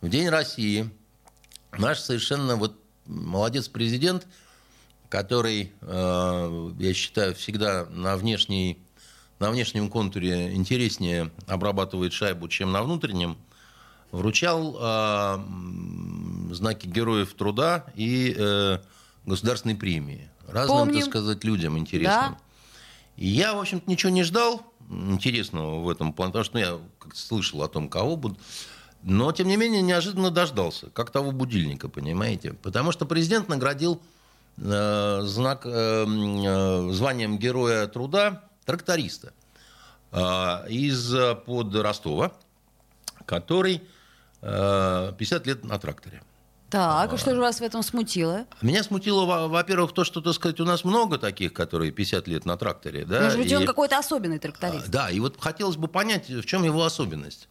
[0.00, 0.90] в День России,
[1.76, 4.26] наш совершенно вот молодец президент,
[5.08, 8.78] который, э, я считаю, всегда на, внешней,
[9.38, 13.36] на внешнем контуре интереснее обрабатывает шайбу, чем на внутреннем,
[14.10, 15.38] вручал э,
[16.54, 18.78] знаки героев труда и э,
[19.26, 20.28] государственной премии.
[20.46, 21.00] Разным, Помним.
[21.00, 22.32] так сказать, людям интересным.
[22.32, 22.38] Да.
[23.16, 26.78] И я, в общем-то, ничего не ждал интересного в этом плане, потому что ну, я
[26.98, 28.38] как-то слышал о том, кого будут.
[29.02, 32.54] Но, тем не менее, неожиданно дождался, как того будильника, понимаете?
[32.54, 34.00] Потому что президент наградил
[34.56, 39.32] э, знак, э, э, званием Героя труда тракториста
[40.10, 40.18] э,
[40.68, 42.32] из э, под Ростова,
[43.24, 43.82] который
[44.42, 46.22] э, 50 лет на тракторе.
[46.70, 48.44] Так, и что же вас в этом смутило?
[48.60, 52.44] Меня смутило, во- во-первых, то, что, так сказать, у нас много таких, которые 50 лет
[52.44, 53.06] на тракторе.
[53.06, 54.88] Да, Может быть, и- он какой-то особенный тракторист.
[54.88, 57.48] а, Да, и вот хотелось бы понять, в чем его особенность.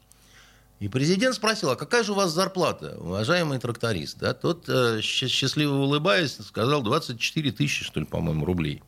[0.80, 4.20] И президент спросил, а какая же у вас зарплата, уважаемый тракторист?
[4.20, 8.84] Да, тот, э, счастливо улыбаясь, сказал 24 тысячи, что ли, по-моему, рублей.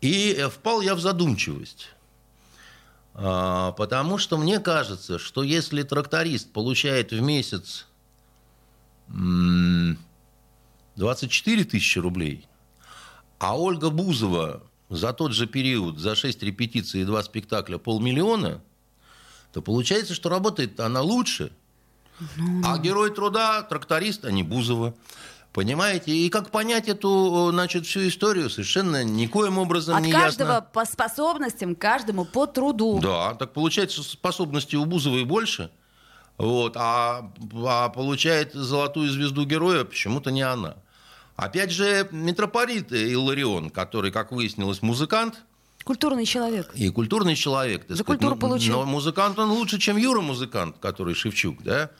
[0.00, 1.90] И э, впал я в задумчивость.
[3.14, 7.86] А, Потому что мне кажется, что если тракторист получает в месяц
[9.08, 12.46] 24 тысячи рублей,
[13.38, 18.62] а Ольга Бузова за тот же период, за 6 репетиций и 2 спектакля полмиллиона,
[19.52, 21.52] то получается, что работает она лучше.
[22.64, 24.94] А герой труда, тракторист, а не Бузова.
[25.52, 26.12] Понимаете?
[26.12, 30.68] И как понять эту, значит, всю историю, совершенно никоим образом От не каждого ясно.
[30.72, 33.00] по способностям, каждому по труду.
[33.02, 35.70] Да, так получается, способностей у Бузовой больше.
[36.38, 37.30] Вот, а,
[37.66, 40.76] а получает золотую звезду героя почему-то не она.
[41.36, 45.42] Опять же, митрополит Илларион, который, как выяснилось, музыкант
[45.84, 46.70] Культурный человек.
[46.74, 47.82] и культурный человек.
[47.88, 48.06] За сказать.
[48.06, 48.72] культуру Но- получил.
[48.80, 51.90] Но музыкант он лучше, чем Юра музыкант, который Шевчук, да?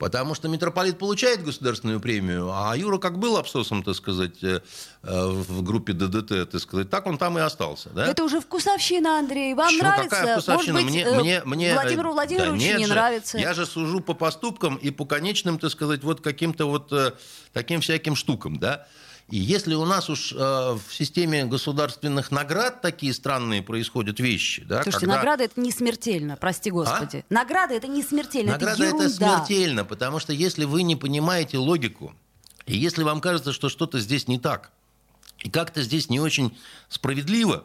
[0.00, 4.60] Потому что митрополит получает государственную премию, а Юра как был абсосом, так сказать, э,
[5.02, 8.06] э, в группе ДДТ, так сказать, так он там и остался, да?
[8.06, 9.52] Это уже вкусовщина, Андрей.
[9.52, 10.08] Вам Что, нравится?
[10.08, 10.80] какая вкусовщина?
[10.80, 12.94] Может быть, мне, э, мне, мне, Владимиру да Владимировичу нет не же.
[12.94, 13.36] нравится.
[13.36, 16.90] Я же сужу по поступкам и по конечным, так сказать, вот каким-то вот
[17.52, 18.86] таким всяким штукам, да.
[19.30, 24.82] И если у нас уж э, в системе государственных наград такие странные происходят вещи, да,
[24.82, 25.16] Слушайте, когда- А?
[25.18, 27.24] награда это не смертельно, прости господи.
[27.30, 29.36] Награда это не смертельно, Награда это это ерунда.
[29.46, 32.12] смертельно, потому что если вы не понимаете логику,
[32.66, 34.72] и если вам кажется, что что-то здесь не так,
[35.38, 37.64] и как-то здесь не очень справедливо,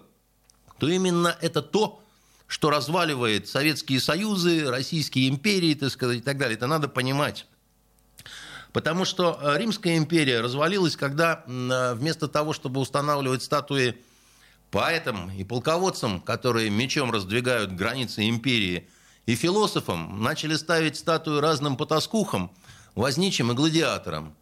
[0.78, 2.00] то именно это то,
[2.48, 6.56] что разваливает Советские Союзы, Российские империи, так сказать, и так далее.
[6.58, 7.48] Это надо понимать.
[8.76, 13.96] Потому что э, Римская империя развалилась, когда э, вместо того, чтобы устанавливать статуи
[14.70, 18.90] поэтам и полководцам, которые мечом раздвигают границы империи,
[19.28, 22.52] и философам, начали ставить статуи разным потаскухам,
[22.96, 24.36] возничим и гладиаторам.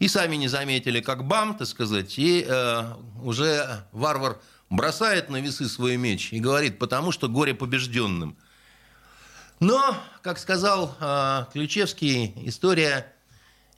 [0.00, 2.82] И сами не заметили, как бам, так сказать, и э,
[3.22, 8.36] уже варвар бросает на весы свой меч и говорит, потому что горе побежденным.
[9.60, 13.14] Но, как сказал э, Ключевский, история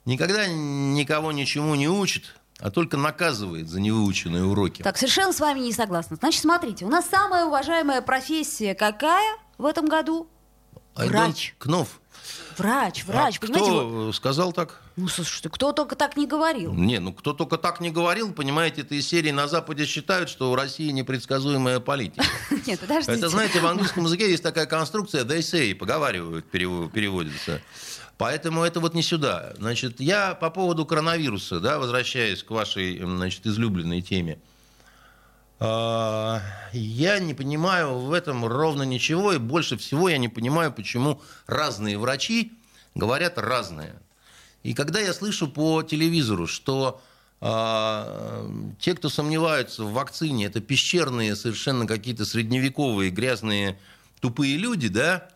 [0.05, 4.81] никогда никого ничему не учит, а только наказывает за невыученные уроки.
[4.83, 6.17] Так, совершенно с вами не согласна.
[6.17, 10.27] Значит, смотрите, у нас самая уважаемая профессия какая в этом году?
[10.95, 11.55] Врач.
[11.57, 11.99] Кнов.
[12.57, 13.37] Врач, врач.
[13.37, 14.81] А Понимаете, вот- кто сказал так?
[14.97, 16.73] Ну, слушайте, кто только так не говорил.
[16.73, 20.51] Не, ну кто только так не говорил, понимаете, это из серии на Западе считают, что
[20.51, 22.23] у России непредсказуемая политика.
[22.67, 23.13] Нет, подождите.
[23.17, 27.61] Это, знаете, в английском языке есть такая конструкция, they say, поговаривают, перев- переводится.
[28.21, 29.51] Поэтому это вот не сюда.
[29.57, 34.37] Значит, я по поводу коронавируса, да, возвращаясь к вашей, значит, излюбленной теме.
[35.59, 36.39] А,
[36.71, 41.97] Я не понимаю в этом ровно ничего, и больше всего я не понимаю, почему разные
[41.97, 42.53] врачи
[42.93, 43.99] говорят разное.
[44.61, 47.01] И когда я слышу по телевизору, что
[47.39, 48.47] а,
[48.79, 53.79] те, кто сомневаются в вакцине, это пещерные, совершенно какие-то средневековые, грязные,
[54.19, 55.27] тупые люди, да,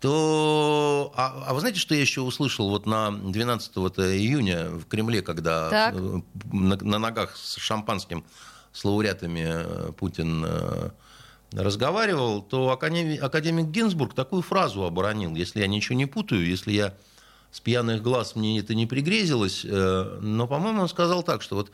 [0.00, 1.12] то...
[1.16, 5.68] А, а вы знаете, что я еще услышал вот на 12 июня в Кремле, когда
[5.68, 5.94] Так.
[5.96, 6.20] э,
[6.52, 8.24] на, на ногах с шампанским
[8.72, 10.90] с лауреатами э, Путин э,
[11.52, 16.94] разговаривал, то академик, академик Гинзбург такую фразу оборонил, если я ничего не путаю, если я
[17.50, 21.72] с пьяных глаз мне это не пригрезилось, но, по-моему, он сказал так, что вот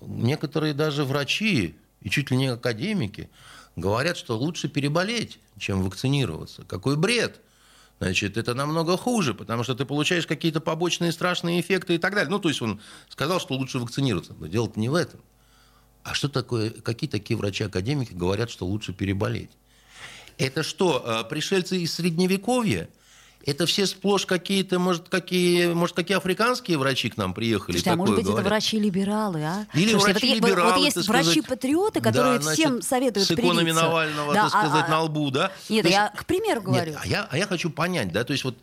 [0.00, 3.28] некоторые даже врачи и чуть ли не академики
[3.76, 6.64] говорят, что лучше переболеть, чем вакцинироваться.
[6.64, 7.40] Какой бред!
[7.98, 12.30] Значит, это намного хуже, потому что ты получаешь какие-то побочные страшные эффекты и так далее.
[12.30, 14.34] Ну, то есть он сказал, что лучше вакцинироваться.
[14.38, 15.20] Но дело-то не в этом.
[16.02, 19.50] А что такое, какие такие врачи-академики говорят, что лучше переболеть?
[20.36, 22.90] Это что, э, пришельцы из Средневековья?
[23.46, 27.76] Это все сплошь какие-то, может, какие, может, какие африканские врачи к нам приехали?
[27.76, 28.50] Слушайте, а может быть, это говорят?
[28.50, 29.66] врачи-либералы, а?
[29.72, 33.82] Или врачи-либералы, вот есть врачи-патриоты, которые Да, всем значит, советуют С иконами привиться.
[33.84, 35.52] Навального, Да, так сказать, а- на лбу, да?
[35.68, 36.90] Нет, То есть- я к примеру говорю.
[36.90, 38.58] Нет, а я, а я хочу понять, да, то есть вот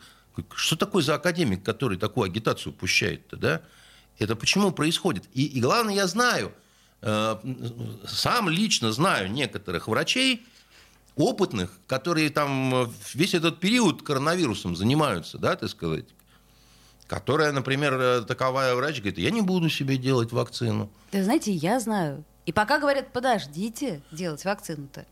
[0.54, 3.62] что такое за академик, который такую агитацию пущает-то, да?
[4.20, 5.24] Это почему происходит?
[5.34, 6.52] И, и главное, я знаю,
[7.02, 7.38] э,
[8.06, 10.46] сам лично знаю некоторых врачей,
[11.16, 16.06] опытных, которые там э, весь этот период коронавирусом занимаются, да, так сказать,
[17.08, 20.90] которая, например, э, таковая врач говорит, я не буду себе делать вакцину.
[21.12, 22.24] Да знаете, я знаю.
[22.46, 25.06] И пока говорят, подождите делать вакцину-то.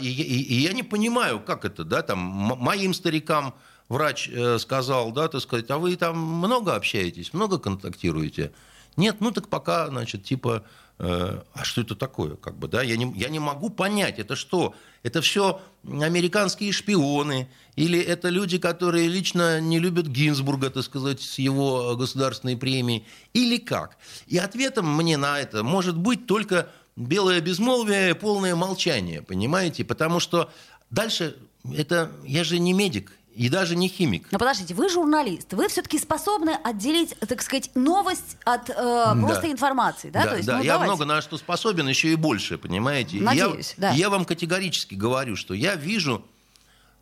[0.00, 3.54] И, и- и я не понимаю, как это, да, там, моим старикам
[3.88, 8.52] врач э, сказал, да, так сказать, а вы там много общаетесь, много контактируете?
[8.96, 10.64] Нет, ну так пока, значит, типа,
[10.98, 14.74] а что это такое, как бы, да, я не, я не могу понять, это что?
[15.02, 21.38] Это все американские шпионы, или это люди, которые лично не любят Гинзбурга, так сказать, с
[21.38, 23.04] его государственной премией,
[23.34, 23.98] или как?
[24.26, 29.84] И ответом мне на это может быть только белое безмолвие, полное молчание, понимаете?
[29.84, 30.50] Потому что
[30.90, 31.36] дальше
[31.76, 34.28] это я же не медик и даже не химик.
[34.30, 38.74] Но подождите, вы журналист, вы все-таки способны отделить, так сказать, новость от э,
[39.20, 40.24] просто информации, да?
[40.24, 40.94] Да, То есть, да, ну, я давайте.
[40.94, 43.18] много на что способен, еще и больше, понимаете?
[43.20, 43.94] Надеюсь, я, да.
[43.94, 46.24] я вам категорически говорю, что я вижу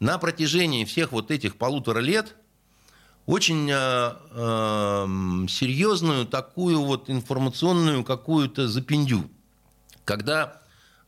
[0.00, 2.34] на протяжении всех вот этих полутора лет
[3.26, 9.30] очень э, эм, серьезную такую вот информационную какую-то запиндю,
[10.04, 10.60] когда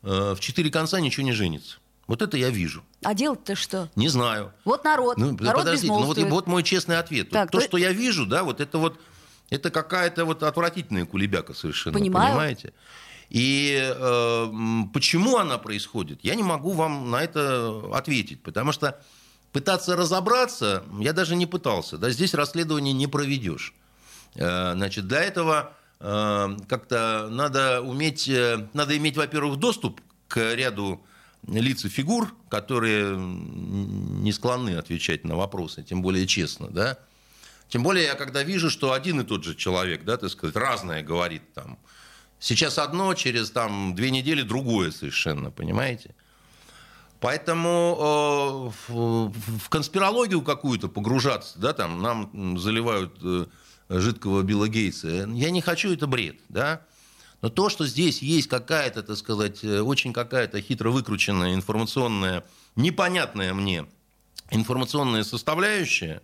[0.03, 1.79] э, в четыре конца ничего не женится.
[2.07, 2.83] Вот это я вижу.
[3.03, 3.89] А делать-то что?
[3.95, 4.53] Не знаю.
[4.63, 5.17] Вот народ.
[5.17, 7.29] Ну, народ подождите, ну вот, вот мой честный ответ.
[7.29, 8.97] Так, то, то- что я вижу, да, вот это вот,
[9.49, 12.29] это какая-то вот отвратительная кулебяка совершенно, Понимаю.
[12.29, 12.73] понимаете?
[13.29, 14.47] И э,
[14.93, 19.01] почему она происходит, я не могу вам на это ответить, потому что
[19.51, 23.73] пытаться разобраться, я даже не пытался, да, здесь расследование не проведешь.
[24.35, 31.03] Э, Значит, для этого э, как-то надо уметь, э, надо иметь, во-первых, доступ к ряду
[31.47, 36.97] лиц и фигур, которые не склонны отвечать на вопросы, тем более честно, да.
[37.69, 41.03] Тем более я когда вижу, что один и тот же человек, да, так сказать, разное
[41.03, 41.77] говорит там.
[42.39, 46.13] Сейчас одно, через там две недели другое совершенно, понимаете?
[47.19, 53.45] Поэтому э, в, в конспирологию какую-то погружаться, да, там нам заливают э,
[53.89, 55.07] жидкого Билла Гейтса.
[55.07, 56.81] Я не хочу, это бред, да.
[57.41, 62.43] Но то, что здесь есть какая-то, так сказать, э, очень какая-то хитро выкрученная информационная,
[62.75, 63.85] непонятная мне
[64.49, 66.21] информационная составляющая,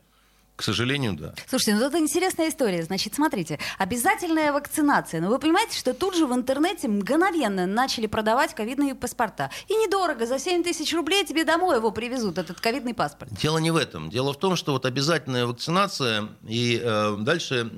[0.56, 1.34] к сожалению, да.
[1.47, 2.84] Слушайте, ну это интересная история.
[2.84, 5.19] Значит, смотрите, обязательная вакцинация.
[5.19, 9.49] Но вы понимаете, что тут же в интернете мгновенно начали продавать ковидные паспорта.
[9.67, 13.34] И недорого, за 7 тысяч рублей тебе домой его привезут, этот ковидный паспорт.
[13.34, 14.12] Дело не в этом.
[14.12, 17.71] Дело в том, что вот обязательная вакцинация, и э, дальше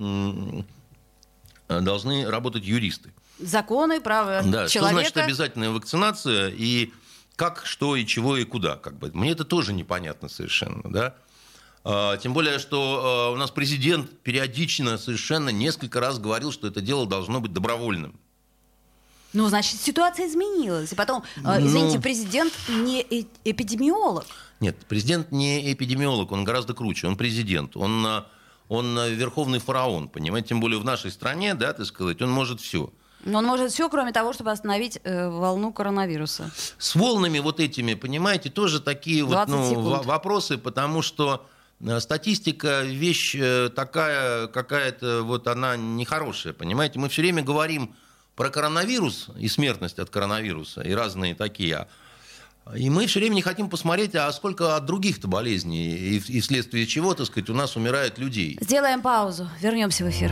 [1.70, 3.14] э, должны работать юристы.
[3.40, 5.24] Законы, права Да, что значит человека.
[5.24, 6.92] обязательная вакцинация и
[7.36, 9.12] как, что и чего и куда, как бы.
[9.14, 11.16] Мне это тоже непонятно совершенно, да.
[11.84, 16.82] А, Тем более, что а, у нас президент периодично совершенно несколько раз говорил, что это
[16.82, 18.18] дело должно быть добровольным.
[19.34, 20.94] Ну, значит, ситуация изменилась.
[20.94, 21.68] И потом, э, Ну.
[21.68, 24.26] извините, президент не э- эпидемиолог.
[24.62, 28.26] Нет, президент не эпидемиолог, он гораздо круче, он президент, он, а,
[28.70, 32.62] он а, верховный фараон, понимаете, тем более в нашей стране, да, так сказать, он может
[32.62, 32.94] все.
[33.26, 36.52] Но он может все, кроме того, чтобы остановить э, волну коронавируса.
[36.78, 39.88] С волнами вот этими, понимаете, тоже такие вот 20 ну, секунд.
[39.88, 41.48] во- вопросы, потому что
[41.82, 47.00] э, статистика вещь э, такая, какая-то вот она нехорошая, понимаете.
[47.00, 47.96] Мы все время говорим
[48.36, 51.88] про коронавирус и смертность от коронавируса и разные такие.
[52.76, 56.88] И мы все время не хотим посмотреть, а сколько от других-то болезней, и, и вследствие
[56.88, 58.58] чего, так сказать, у нас умирает людей.
[58.60, 59.50] Сделаем паузу.
[59.62, 60.32] Вернемся в эфир.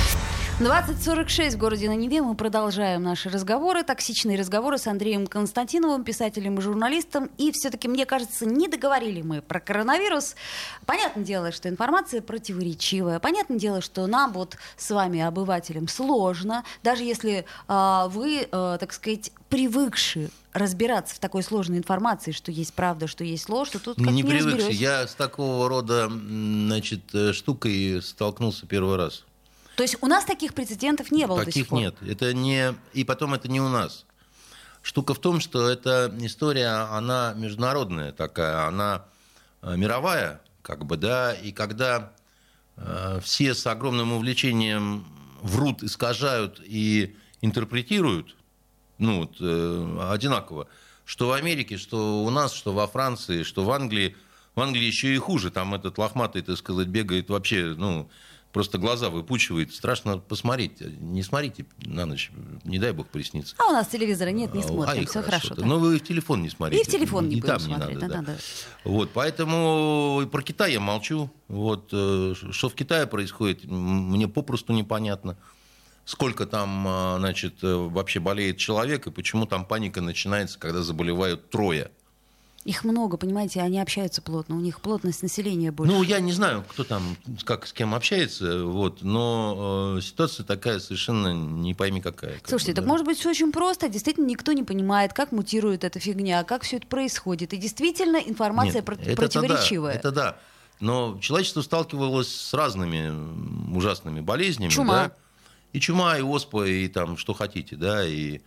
[0.61, 2.21] 2046 в городе на Неве.
[2.21, 7.31] Мы продолжаем наши разговоры, токсичные разговоры с Андреем Константиновым, писателем и журналистом.
[7.39, 10.35] И все-таки, мне кажется, не договорили мы про коронавирус.
[10.85, 13.19] Понятное дело, что информация противоречивая.
[13.19, 16.63] Понятное дело, что нам вот с вами, обывателям, сложно.
[16.83, 22.75] Даже если э, вы, э, так сказать, привыкшие разбираться в такой сложной информации, что есть
[22.75, 24.75] правда, что есть ложь, что тут как не не привыкший.
[24.75, 29.23] Я с такого рода значит, э, штукой столкнулся первый раз.
[29.75, 31.79] То есть у нас таких прецедентов не было до сих Таких пор.
[31.79, 31.95] нет.
[32.01, 32.75] Это не...
[32.93, 34.05] И потом это не у нас.
[34.81, 39.05] Штука в том, что эта история, она международная такая, она
[39.61, 42.11] э, мировая, как бы, да, и когда
[42.77, 45.05] э, все с огромным увлечением
[45.41, 48.35] врут, искажают и интерпретируют,
[48.97, 50.67] ну, вот, э, одинаково,
[51.05, 54.15] что в Америке, что у нас, что во Франции, что в Англии,
[54.55, 58.09] в Англии еще и хуже, там этот лохматый, так сказать, бегает вообще, ну,
[58.51, 62.31] просто глаза выпучивает, страшно посмотреть, не смотрите на ночь,
[62.63, 63.55] не дай бог приснится.
[63.57, 65.55] А у нас телевизора нет, не А, смотрим, и все хорошо.
[65.57, 66.81] Но вы в телефон не смотрите.
[66.81, 68.25] И в телефон не И будем там не смотреть, надо, да, да.
[68.27, 68.39] да, да.
[68.83, 71.31] Вот, поэтому и про Китай я молчу.
[71.47, 75.37] Вот, э, что в Китае происходит, мне попросту непонятно.
[76.05, 81.49] Сколько там, а, значит, э, вообще болеет человек, и почему там паника начинается, когда заболевают
[81.49, 81.91] трое.
[82.63, 85.91] Их много, понимаете, они общаются плотно, у них плотность населения больше.
[85.91, 87.01] Ну, я не знаю, кто там,
[87.43, 92.35] как с кем общается, вот, но э, ситуация такая совершенно не пойми какая.
[92.35, 92.89] как Слушайте, бы, так да.
[92.89, 96.77] может быть все очень просто, действительно никто не понимает, как мутирует эта фигня, как все
[96.77, 97.53] это происходит.
[97.53, 99.93] И действительно информация Нет, про- это-то противоречивая.
[99.93, 100.37] Да, это да.
[100.79, 104.69] Но человечество сталкивалось с разными ужасными болезнями.
[104.69, 104.93] Чума.
[104.93, 105.11] да.
[105.73, 108.05] И чума, и оспа, и там что хотите, да.
[108.05, 108.41] И...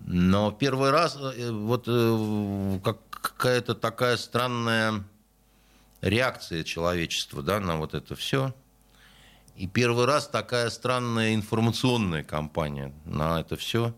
[0.00, 5.04] Но первый раз э, вот э, как какая-то такая странная
[6.00, 8.54] реакция человечества да, на вот это все.
[9.56, 13.92] И первый раз такая странная информационная кампания на это все.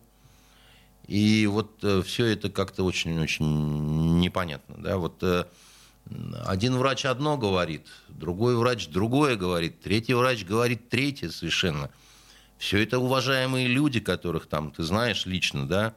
[1.07, 4.77] И вот все это как-то очень-очень непонятно.
[4.79, 4.97] Да?
[4.97, 5.45] Вот э,
[6.45, 11.91] один врач одно говорит, другой врач другое говорит, третий врач говорит третье совершенно.
[12.61, 15.95] Все это уважаемые люди, которых там ты знаешь лично, да.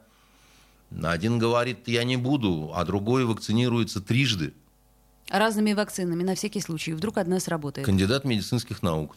[1.02, 4.54] Один говорит, я не буду, а другой вакцинируется трижды.
[5.28, 6.94] Разными вакцинами, на всякий случай.
[6.94, 7.84] Вдруг одна сработает.
[7.84, 9.14] Кандидат медицинских наук,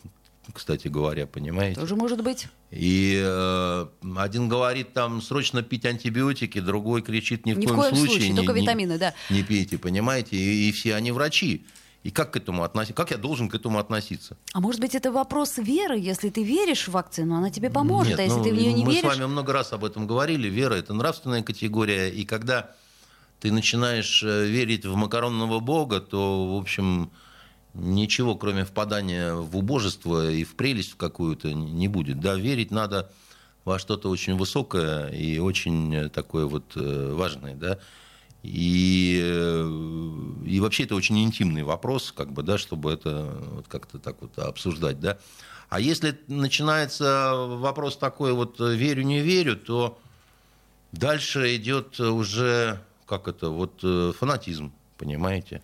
[0.52, 1.80] кстати говоря, понимаете.
[1.80, 2.50] Тоже может быть.
[2.70, 3.86] И э,
[4.18, 8.10] один говорит там срочно пить антибиотики, другой кричит ни в, Ни в коем, коем случае,
[8.10, 9.14] случае, не, только не- витамины, да.
[9.30, 11.66] не пейте, понимаете, и, и все они врачи.
[12.08, 12.94] И как к этому относиться?
[12.94, 14.38] Как я должен к этому относиться?
[14.54, 16.00] А может быть, это вопрос веры?
[16.00, 18.12] Если ты веришь в вакцину, она тебе поможет.
[18.12, 19.84] Нет, а если ну, ты в нее не мы веришь, с вами много раз об
[19.84, 20.48] этом говорили.
[20.48, 22.08] Вера– это нравственная категория.
[22.08, 22.72] И когда
[23.42, 27.12] ты начинаешь э, верить в макаронного бога, то, в общем,
[27.74, 32.22] ничего, кроме впадания в убожество и в прелесть какую-то, не будет.
[32.22, 33.12] Да, верить надо
[33.66, 37.80] во что-то очень высокое и очень э, такое вот э, важное, да.
[38.44, 44.00] И, э, и вообще это очень интимный вопрос, как бы, да, чтобы это вот как-то
[44.00, 45.18] так вот обсуждать, да.
[45.70, 50.00] А если начинается вопрос такой вот э, верю, не верю, то
[50.92, 55.62] дальше идет уже, как это, вот э, фанатизм, понимаете.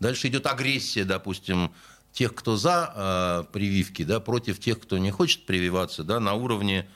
[0.00, 1.70] Дальше идет агрессия, допустим,
[2.12, 6.88] тех, кто за э, прививки, да, против тех, кто не хочет прививаться, да, на уровне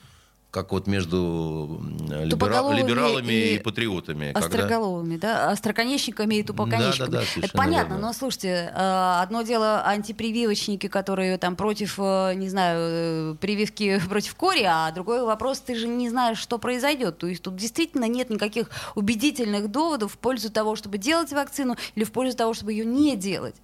[0.57, 1.79] как вот между
[2.09, 4.31] либера- либералами и, и патриотами.
[4.33, 7.11] когда- Остроголовыми, да, остроконечниками и тупоконечниками.
[7.11, 8.07] Да-да-да, Это совершенно понятно, верно.
[8.07, 14.33] но слушайте, э, одно дело антипрививочники, которые там против, э, не знаю, э, прививки против
[14.33, 17.19] кори, а другой вопрос, ты же не знаешь, что произойдет.
[17.19, 22.03] То есть тут действительно нет никаких убедительных доводов в пользу того, чтобы делать вакцину или
[22.03, 23.55] в пользу того, чтобы ее не делать.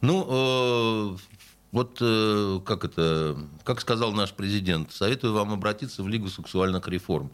[0.00, 1.18] Ну,
[1.74, 7.32] вот э, как это, как сказал наш президент, советую вам обратиться в Лигу сексуальных реформ.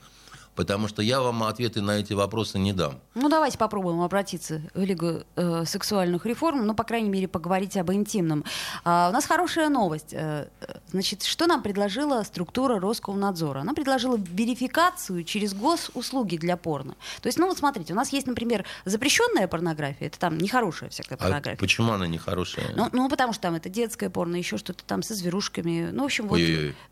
[0.54, 3.00] Потому что я вам ответы на эти вопросы не дам.
[3.14, 7.92] Ну, давайте попробуем обратиться в Лигу э, сексуальных реформ, ну, по крайней мере, поговорить об
[7.92, 8.44] интимном.
[8.84, 10.12] А, у нас хорошая новость.
[10.12, 10.48] Э,
[10.90, 13.60] значит, что нам предложила структура Роскомнадзора?
[13.60, 16.96] Она предложила верификацию через госуслуги для порно.
[17.22, 21.14] То есть, ну, вот смотрите, у нас есть, например, запрещенная порнография, это там нехорошая всякая
[21.16, 21.58] А порнография.
[21.58, 22.66] почему она нехорошая?
[22.76, 25.90] Ну, ну, потому что там это детское порно, еще что-то там со зверушками.
[25.92, 26.40] Ну, в общем, вот.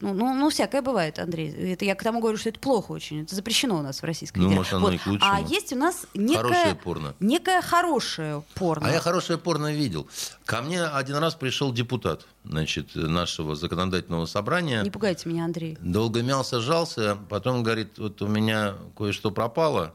[0.01, 1.51] Ну, ну, ну, всякое бывает, Андрей.
[1.73, 3.23] Это я к тому говорю, что это плохо очень.
[3.23, 4.75] Это запрещено у нас в Российской Ну, Федерации.
[4.75, 5.33] может, оно и к лучшему.
[5.33, 6.43] А есть у нас некое...
[6.43, 7.15] Хорошее порно.
[7.21, 8.87] Некое хорошее порно.
[8.87, 10.07] А я хорошее порно видел.
[10.45, 14.83] Ко мне один раз пришел депутат значит, нашего законодательного собрания.
[14.83, 15.79] Не пугайте меня, Андрей.
[15.81, 19.95] Долго мялся, жался, потом говорит, вот у меня кое-что пропало,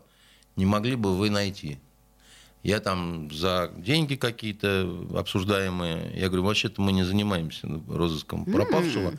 [0.56, 1.80] не могли бы вы найти?
[2.64, 9.14] Я там за деньги какие-то обсуждаемые, я говорю, вообще-то мы не занимаемся розыском пропавшего.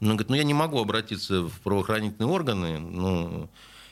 [0.00, 2.78] Он говорит, ну я не могу обратиться в правоохранительные органы.
[2.78, 3.50] Ну,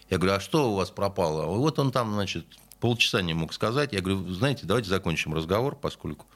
[0.09, 1.47] я говорю, а что у вас пропало?
[1.47, 2.47] Вот он там, значит,
[2.81, 3.93] полчаса не мог сказать.
[3.93, 6.27] Я говорю, знаете, давайте закончим разговор, поскольку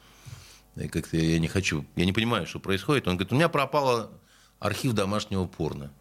[0.76, 3.06] я как-то я не хочу, я не понимаю, что происходит.
[3.06, 4.10] Он говорит, у меня пропал
[4.58, 5.92] архив домашнего порно.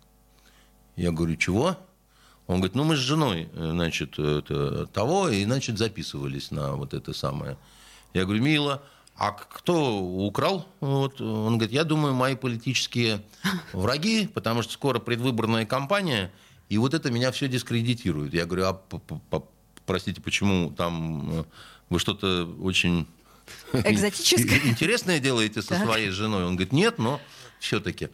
[0.95, 1.77] Я говорю, чего?
[2.47, 6.95] Он говорит, ну мы с женой, э, значит, это, того, и, значит, записывались на вот
[6.95, 7.57] это самое.
[8.13, 8.83] Я говорю, мило,
[9.19, 10.65] а кто украл?
[10.79, 11.19] Вот.
[11.19, 13.21] Он говорит, я думаю, мои политические
[13.73, 16.31] враги, потому что скоро предвыборная кампания,
[16.69, 18.33] и вот это меня все дискредитирует.
[18.33, 19.43] Я говорю, а
[19.85, 21.43] простите, почему там э,
[21.89, 23.07] вы что-то очень
[23.73, 24.61] Экзотическое.
[24.63, 26.45] интересное делаете со своей женой?
[26.45, 27.19] Он говорит, нет, но
[27.59, 28.07] все-таки.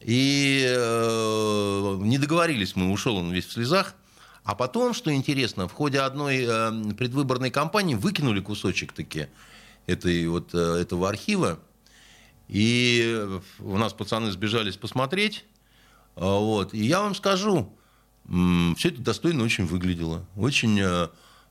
[0.00, 3.94] И э, не договорились мы, ушел он весь в слезах.
[4.44, 9.28] А потом, что интересно, в ходе одной э, предвыборной кампании выкинули кусочек таки
[9.92, 11.58] этой, вот, э, этого архива.
[12.48, 13.28] И
[13.60, 15.44] у нас пацаны сбежались посмотреть.
[16.16, 16.74] А, Вот.
[16.74, 17.72] И я вам скажу,
[18.26, 20.26] все это достойно очень выглядело.
[20.36, 20.78] Очень...
[20.80, 21.08] э,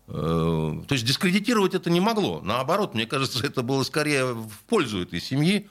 [0.07, 2.41] э, То есть дискредитировать это не могло.
[2.41, 5.69] Наоборот, мне кажется, это было скорее в пользу этой семьи,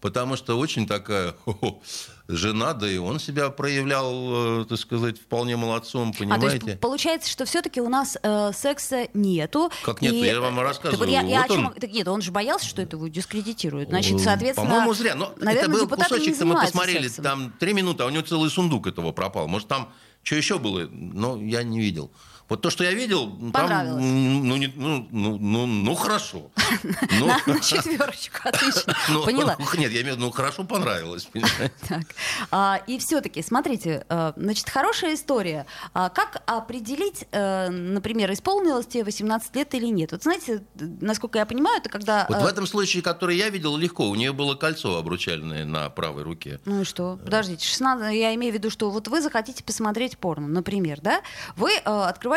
[0.00, 1.80] потому что очень такая хо-хо,
[2.28, 6.66] жена, да и он себя проявлял, э, так сказать, вполне молодцом, А, то понимаете?
[6.66, 9.70] есть получается, что все-таки у нас э, секса нету.
[9.82, 10.12] Как нет?
[10.12, 10.98] и- Я вам Так рассказываю.
[11.06, 11.74] вот я, я Вот о чем- он.
[11.74, 13.88] так нет, он же боялся, что это его дискредитирует.
[13.88, 15.14] Значит, соответственно, По-моему, зря.
[15.14, 17.24] Но наверное, это был кусочек, мы посмотрели, сексом.
[17.24, 19.48] там три минуты, а у него целый сундук этого пропал.
[19.48, 19.90] Может, там
[20.22, 22.10] что еще было, но я не видел.
[22.48, 26.50] Вот то, что я видел, там, ну, не- ну, ну, ну, ну, хорошо.
[27.20, 28.94] Ну, На, на четверочку, отлично.
[29.08, 29.56] ну, Поняла.
[29.76, 31.28] Нет, я имею в виду, ну, хорошо понравилось.
[31.88, 32.02] Так.
[32.50, 35.66] А, и все-таки, смотрите, э, значит, хорошая история.
[35.94, 40.12] А как определить, э, например, исполнилось тебе 18 лет или нет?
[40.12, 40.62] Вот знаете,
[41.00, 42.26] насколько я понимаю, это когда...
[42.28, 44.08] Вот э, в этом случае, который я видел, легко.
[44.08, 46.60] У нее было кольцо обручальное на правой руке.
[46.64, 47.18] Ну и что?
[47.24, 51.22] Подождите, 16, я имею в виду, что вот вы захотите посмотреть порно, например, да?
[51.56, 51.80] Вы э,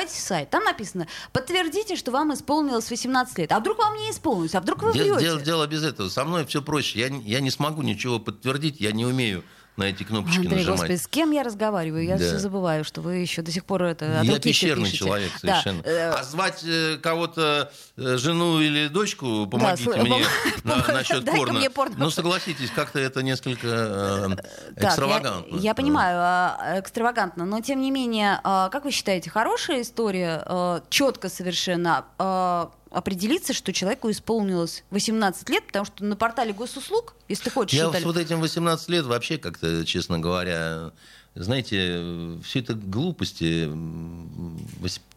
[0.02, 3.52] открываете сайт, там написано, подтвердите, что вам исполнилось 18 лет.
[3.52, 4.56] А вдруг вам не исполнилось?
[4.56, 5.22] А вдруг вы Дело, врете?
[5.26, 6.10] дело- дело без этого.
[6.10, 7.00] Со мной все проще.
[7.00, 9.44] Я, я не смогу ничего подтвердить, я не умею
[9.78, 10.80] на эти кнопочки Андрей, нажимать.
[10.82, 12.04] господи, с кем я разговариваю?
[12.04, 12.26] Я Да.
[12.26, 14.98] все забываю, что вы еще до сих пор это Я пещерный пишете.
[15.06, 15.82] человек Да, совершенно.
[15.84, 20.26] э, А звать э, кого-то, э, жену или дочку, помогите сл- мне пом-
[20.88, 21.54] на- насчет порно.
[21.54, 21.96] мне порно.
[21.98, 24.28] Ну, согласитесь, как-то это несколько э,
[24.76, 25.56] экстравагантно.
[25.56, 30.82] Я, я понимаю, а, экстравагантно, но тем не менее, а, как вы считаете, хорошая история,
[30.90, 37.46] четко совершенно а, определиться, что человеку исполнилось 18 лет, потому что на портале госуслуг, если
[37.46, 38.02] ты хочешь Я что-то...
[38.02, 40.92] с вот этим 18 лет вообще как-то, честно говоря,
[41.34, 43.72] знаете, все это глупости.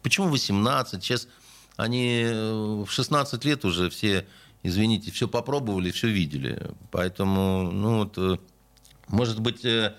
[0.01, 1.03] Почему 18?
[1.03, 1.27] Сейчас
[1.75, 4.25] они э, в 16 лет уже все,
[4.63, 6.71] извините, все попробовали, все видели.
[6.91, 8.37] Поэтому, ну вот, э,
[9.09, 9.93] может быть, э,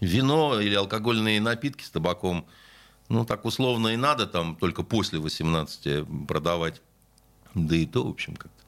[0.00, 2.46] вино или алкогольные напитки с табаком,
[3.14, 6.82] ну, так условно и надо там только после 18 продавать.
[7.54, 8.64] Да и то, в общем, как-то.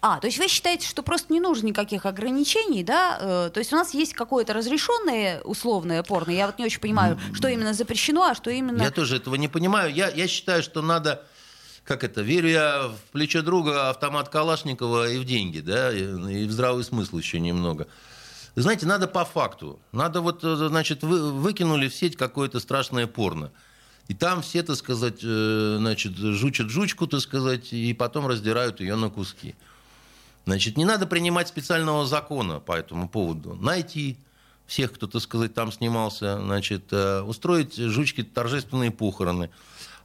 [0.00, 3.18] А, то есть вы считаете, что просто не нужно никаких ограничений, да?
[3.20, 6.32] Э, То есть у нас есть какое-то разрешенное условное порно.
[6.32, 8.82] Я вот не очень понимаю, что именно запрещено, а что именно...
[8.82, 9.94] Я тоже этого не понимаю.
[9.94, 11.24] Я, я считаю, что надо,
[11.84, 16.46] как это, верю я в плечо друга автомат Калашникова и в деньги, да, и, и
[16.46, 17.86] в здравый смысл еще немного.
[18.54, 19.78] Знаете, надо по факту.
[19.92, 23.50] Надо вот, э, значит, вы, выкинули в сеть какое-то страшное порно.
[24.08, 28.96] И там все, так сказать, э, значит, жучат жучку, так сказать, и потом раздирают ее
[28.96, 29.54] на куски.
[30.44, 33.54] Значит, не надо принимать специального закона по этому поводу.
[33.54, 34.18] Найти
[34.66, 39.48] всех, кто, так сказать, там снимался, значит, э, устроить жучки торжественные похороны.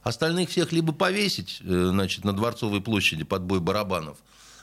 [0.02, 4.16] Остальных всех либо повесить, значит, на Дворцовой площади под бой барабанов,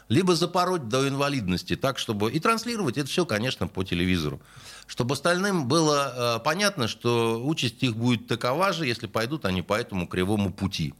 [0.07, 2.31] либо запороть до инвалидности, так, чтобы...
[2.31, 4.39] И транслировать это все, конечно, по телевизору.
[4.87, 9.73] Чтобы остальным было э, понятно, что участь их будет такова же, если пойдут они по
[9.73, 10.93] этому кривому пути.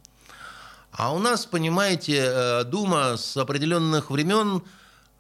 [0.91, 4.63] А у нас, понимаете, э, Дума с определенных времен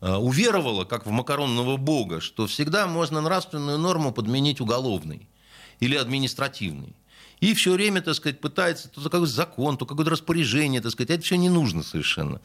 [0.01, 5.27] э, уверовала, как в макаронного бога, что всегда можно нравственную норму подменить уголовной
[5.79, 6.95] или административной.
[7.39, 11.11] И все время, так сказать, пытается то какой-то закон, то какое-то распоряжение, так сказать.
[11.11, 12.41] Это все не нужно совершенно.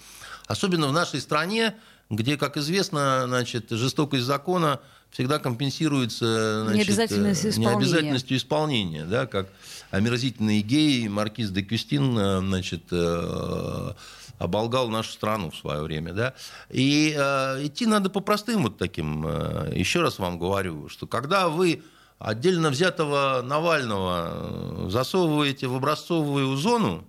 [0.51, 1.76] Особенно в нашей стране,
[2.11, 4.80] где, как известно, значит, жестокость закона
[5.11, 7.70] всегда компенсируется значит, необязательностью исполнения.
[7.70, 9.46] необязательностью исполнения, да, как
[9.92, 13.92] омерзительный гей Маркиз де Кюстин значит, э,
[14.38, 16.14] оболгал нашу страну в свое время.
[16.14, 16.34] Да?
[16.68, 21.48] И э, идти надо по простым вот таким, э, еще раз вам говорю, что когда
[21.48, 21.84] вы
[22.18, 27.07] отдельно взятого Навального засовываете в образцовую зону,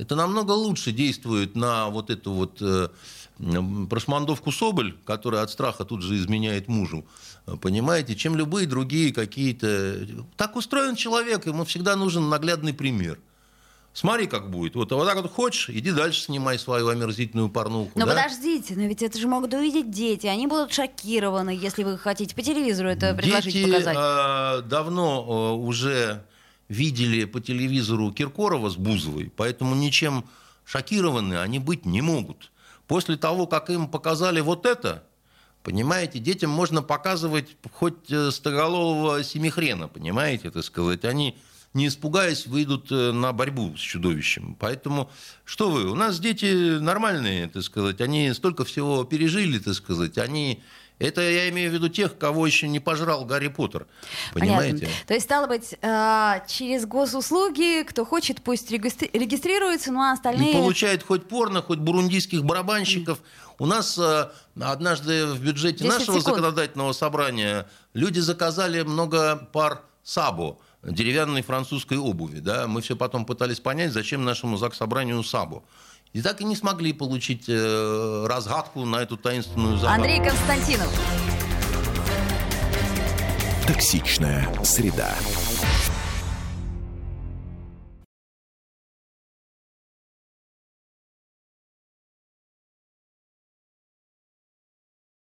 [0.00, 2.62] это намного лучше действует на вот эту вот
[3.88, 7.06] прошмандовку Соболь, которая от страха тут же изменяет мужу,
[7.60, 10.06] понимаете, чем любые другие какие-то...
[10.36, 13.18] Так устроен человек, ему всегда нужен наглядный пример.
[13.92, 14.76] Смотри, как будет.
[14.76, 17.90] Вот, а вот так вот хочешь, иди дальше снимай свою омерзительную порнуху.
[17.96, 18.14] Но да?
[18.14, 20.28] подождите, но ведь это же могут увидеть дети.
[20.28, 23.96] Они будут шокированы, если вы хотите по телевизору это предложить дети, показать.
[23.98, 26.24] Э, давно э, уже
[26.70, 30.24] видели по телевизору Киркорова с Бузовой, поэтому ничем
[30.64, 32.50] шокированы они быть не могут.
[32.86, 35.04] После того, как им показали вот это,
[35.64, 41.04] понимаете, детям можно показывать хоть э, стоголового семихрена, понимаете, так сказать.
[41.04, 41.36] Они,
[41.74, 44.56] не испугаясь, выйдут э, на борьбу с чудовищем.
[44.58, 45.10] Поэтому,
[45.44, 50.62] что вы, у нас дети нормальные, так сказать, они столько всего пережили, так сказать, они
[51.00, 53.86] это я имею в виду тех, кого еще не пожрал Гарри Поттер.
[54.34, 54.86] Понимаете?
[54.86, 55.06] Понятно.
[55.06, 60.50] То есть, стало быть, э, через госуслуги, кто хочет, пусть регистрируется, ну а остальные...
[60.50, 63.18] И получает хоть порно, хоть бурундийских барабанщиков.
[63.58, 64.30] У нас э,
[64.60, 66.24] однажды в бюджете нашего секунд.
[66.24, 72.40] законодательного собрания люди заказали много пар сабо деревянной французской обуви.
[72.40, 72.66] Да?
[72.66, 75.62] Мы все потом пытались понять, зачем нашему заксобранию сабо.
[76.12, 80.02] И так и не смогли получить э, разгадку на эту таинственную загадку.
[80.02, 80.92] Андрей Константинов.
[83.66, 85.14] Токсичная среда.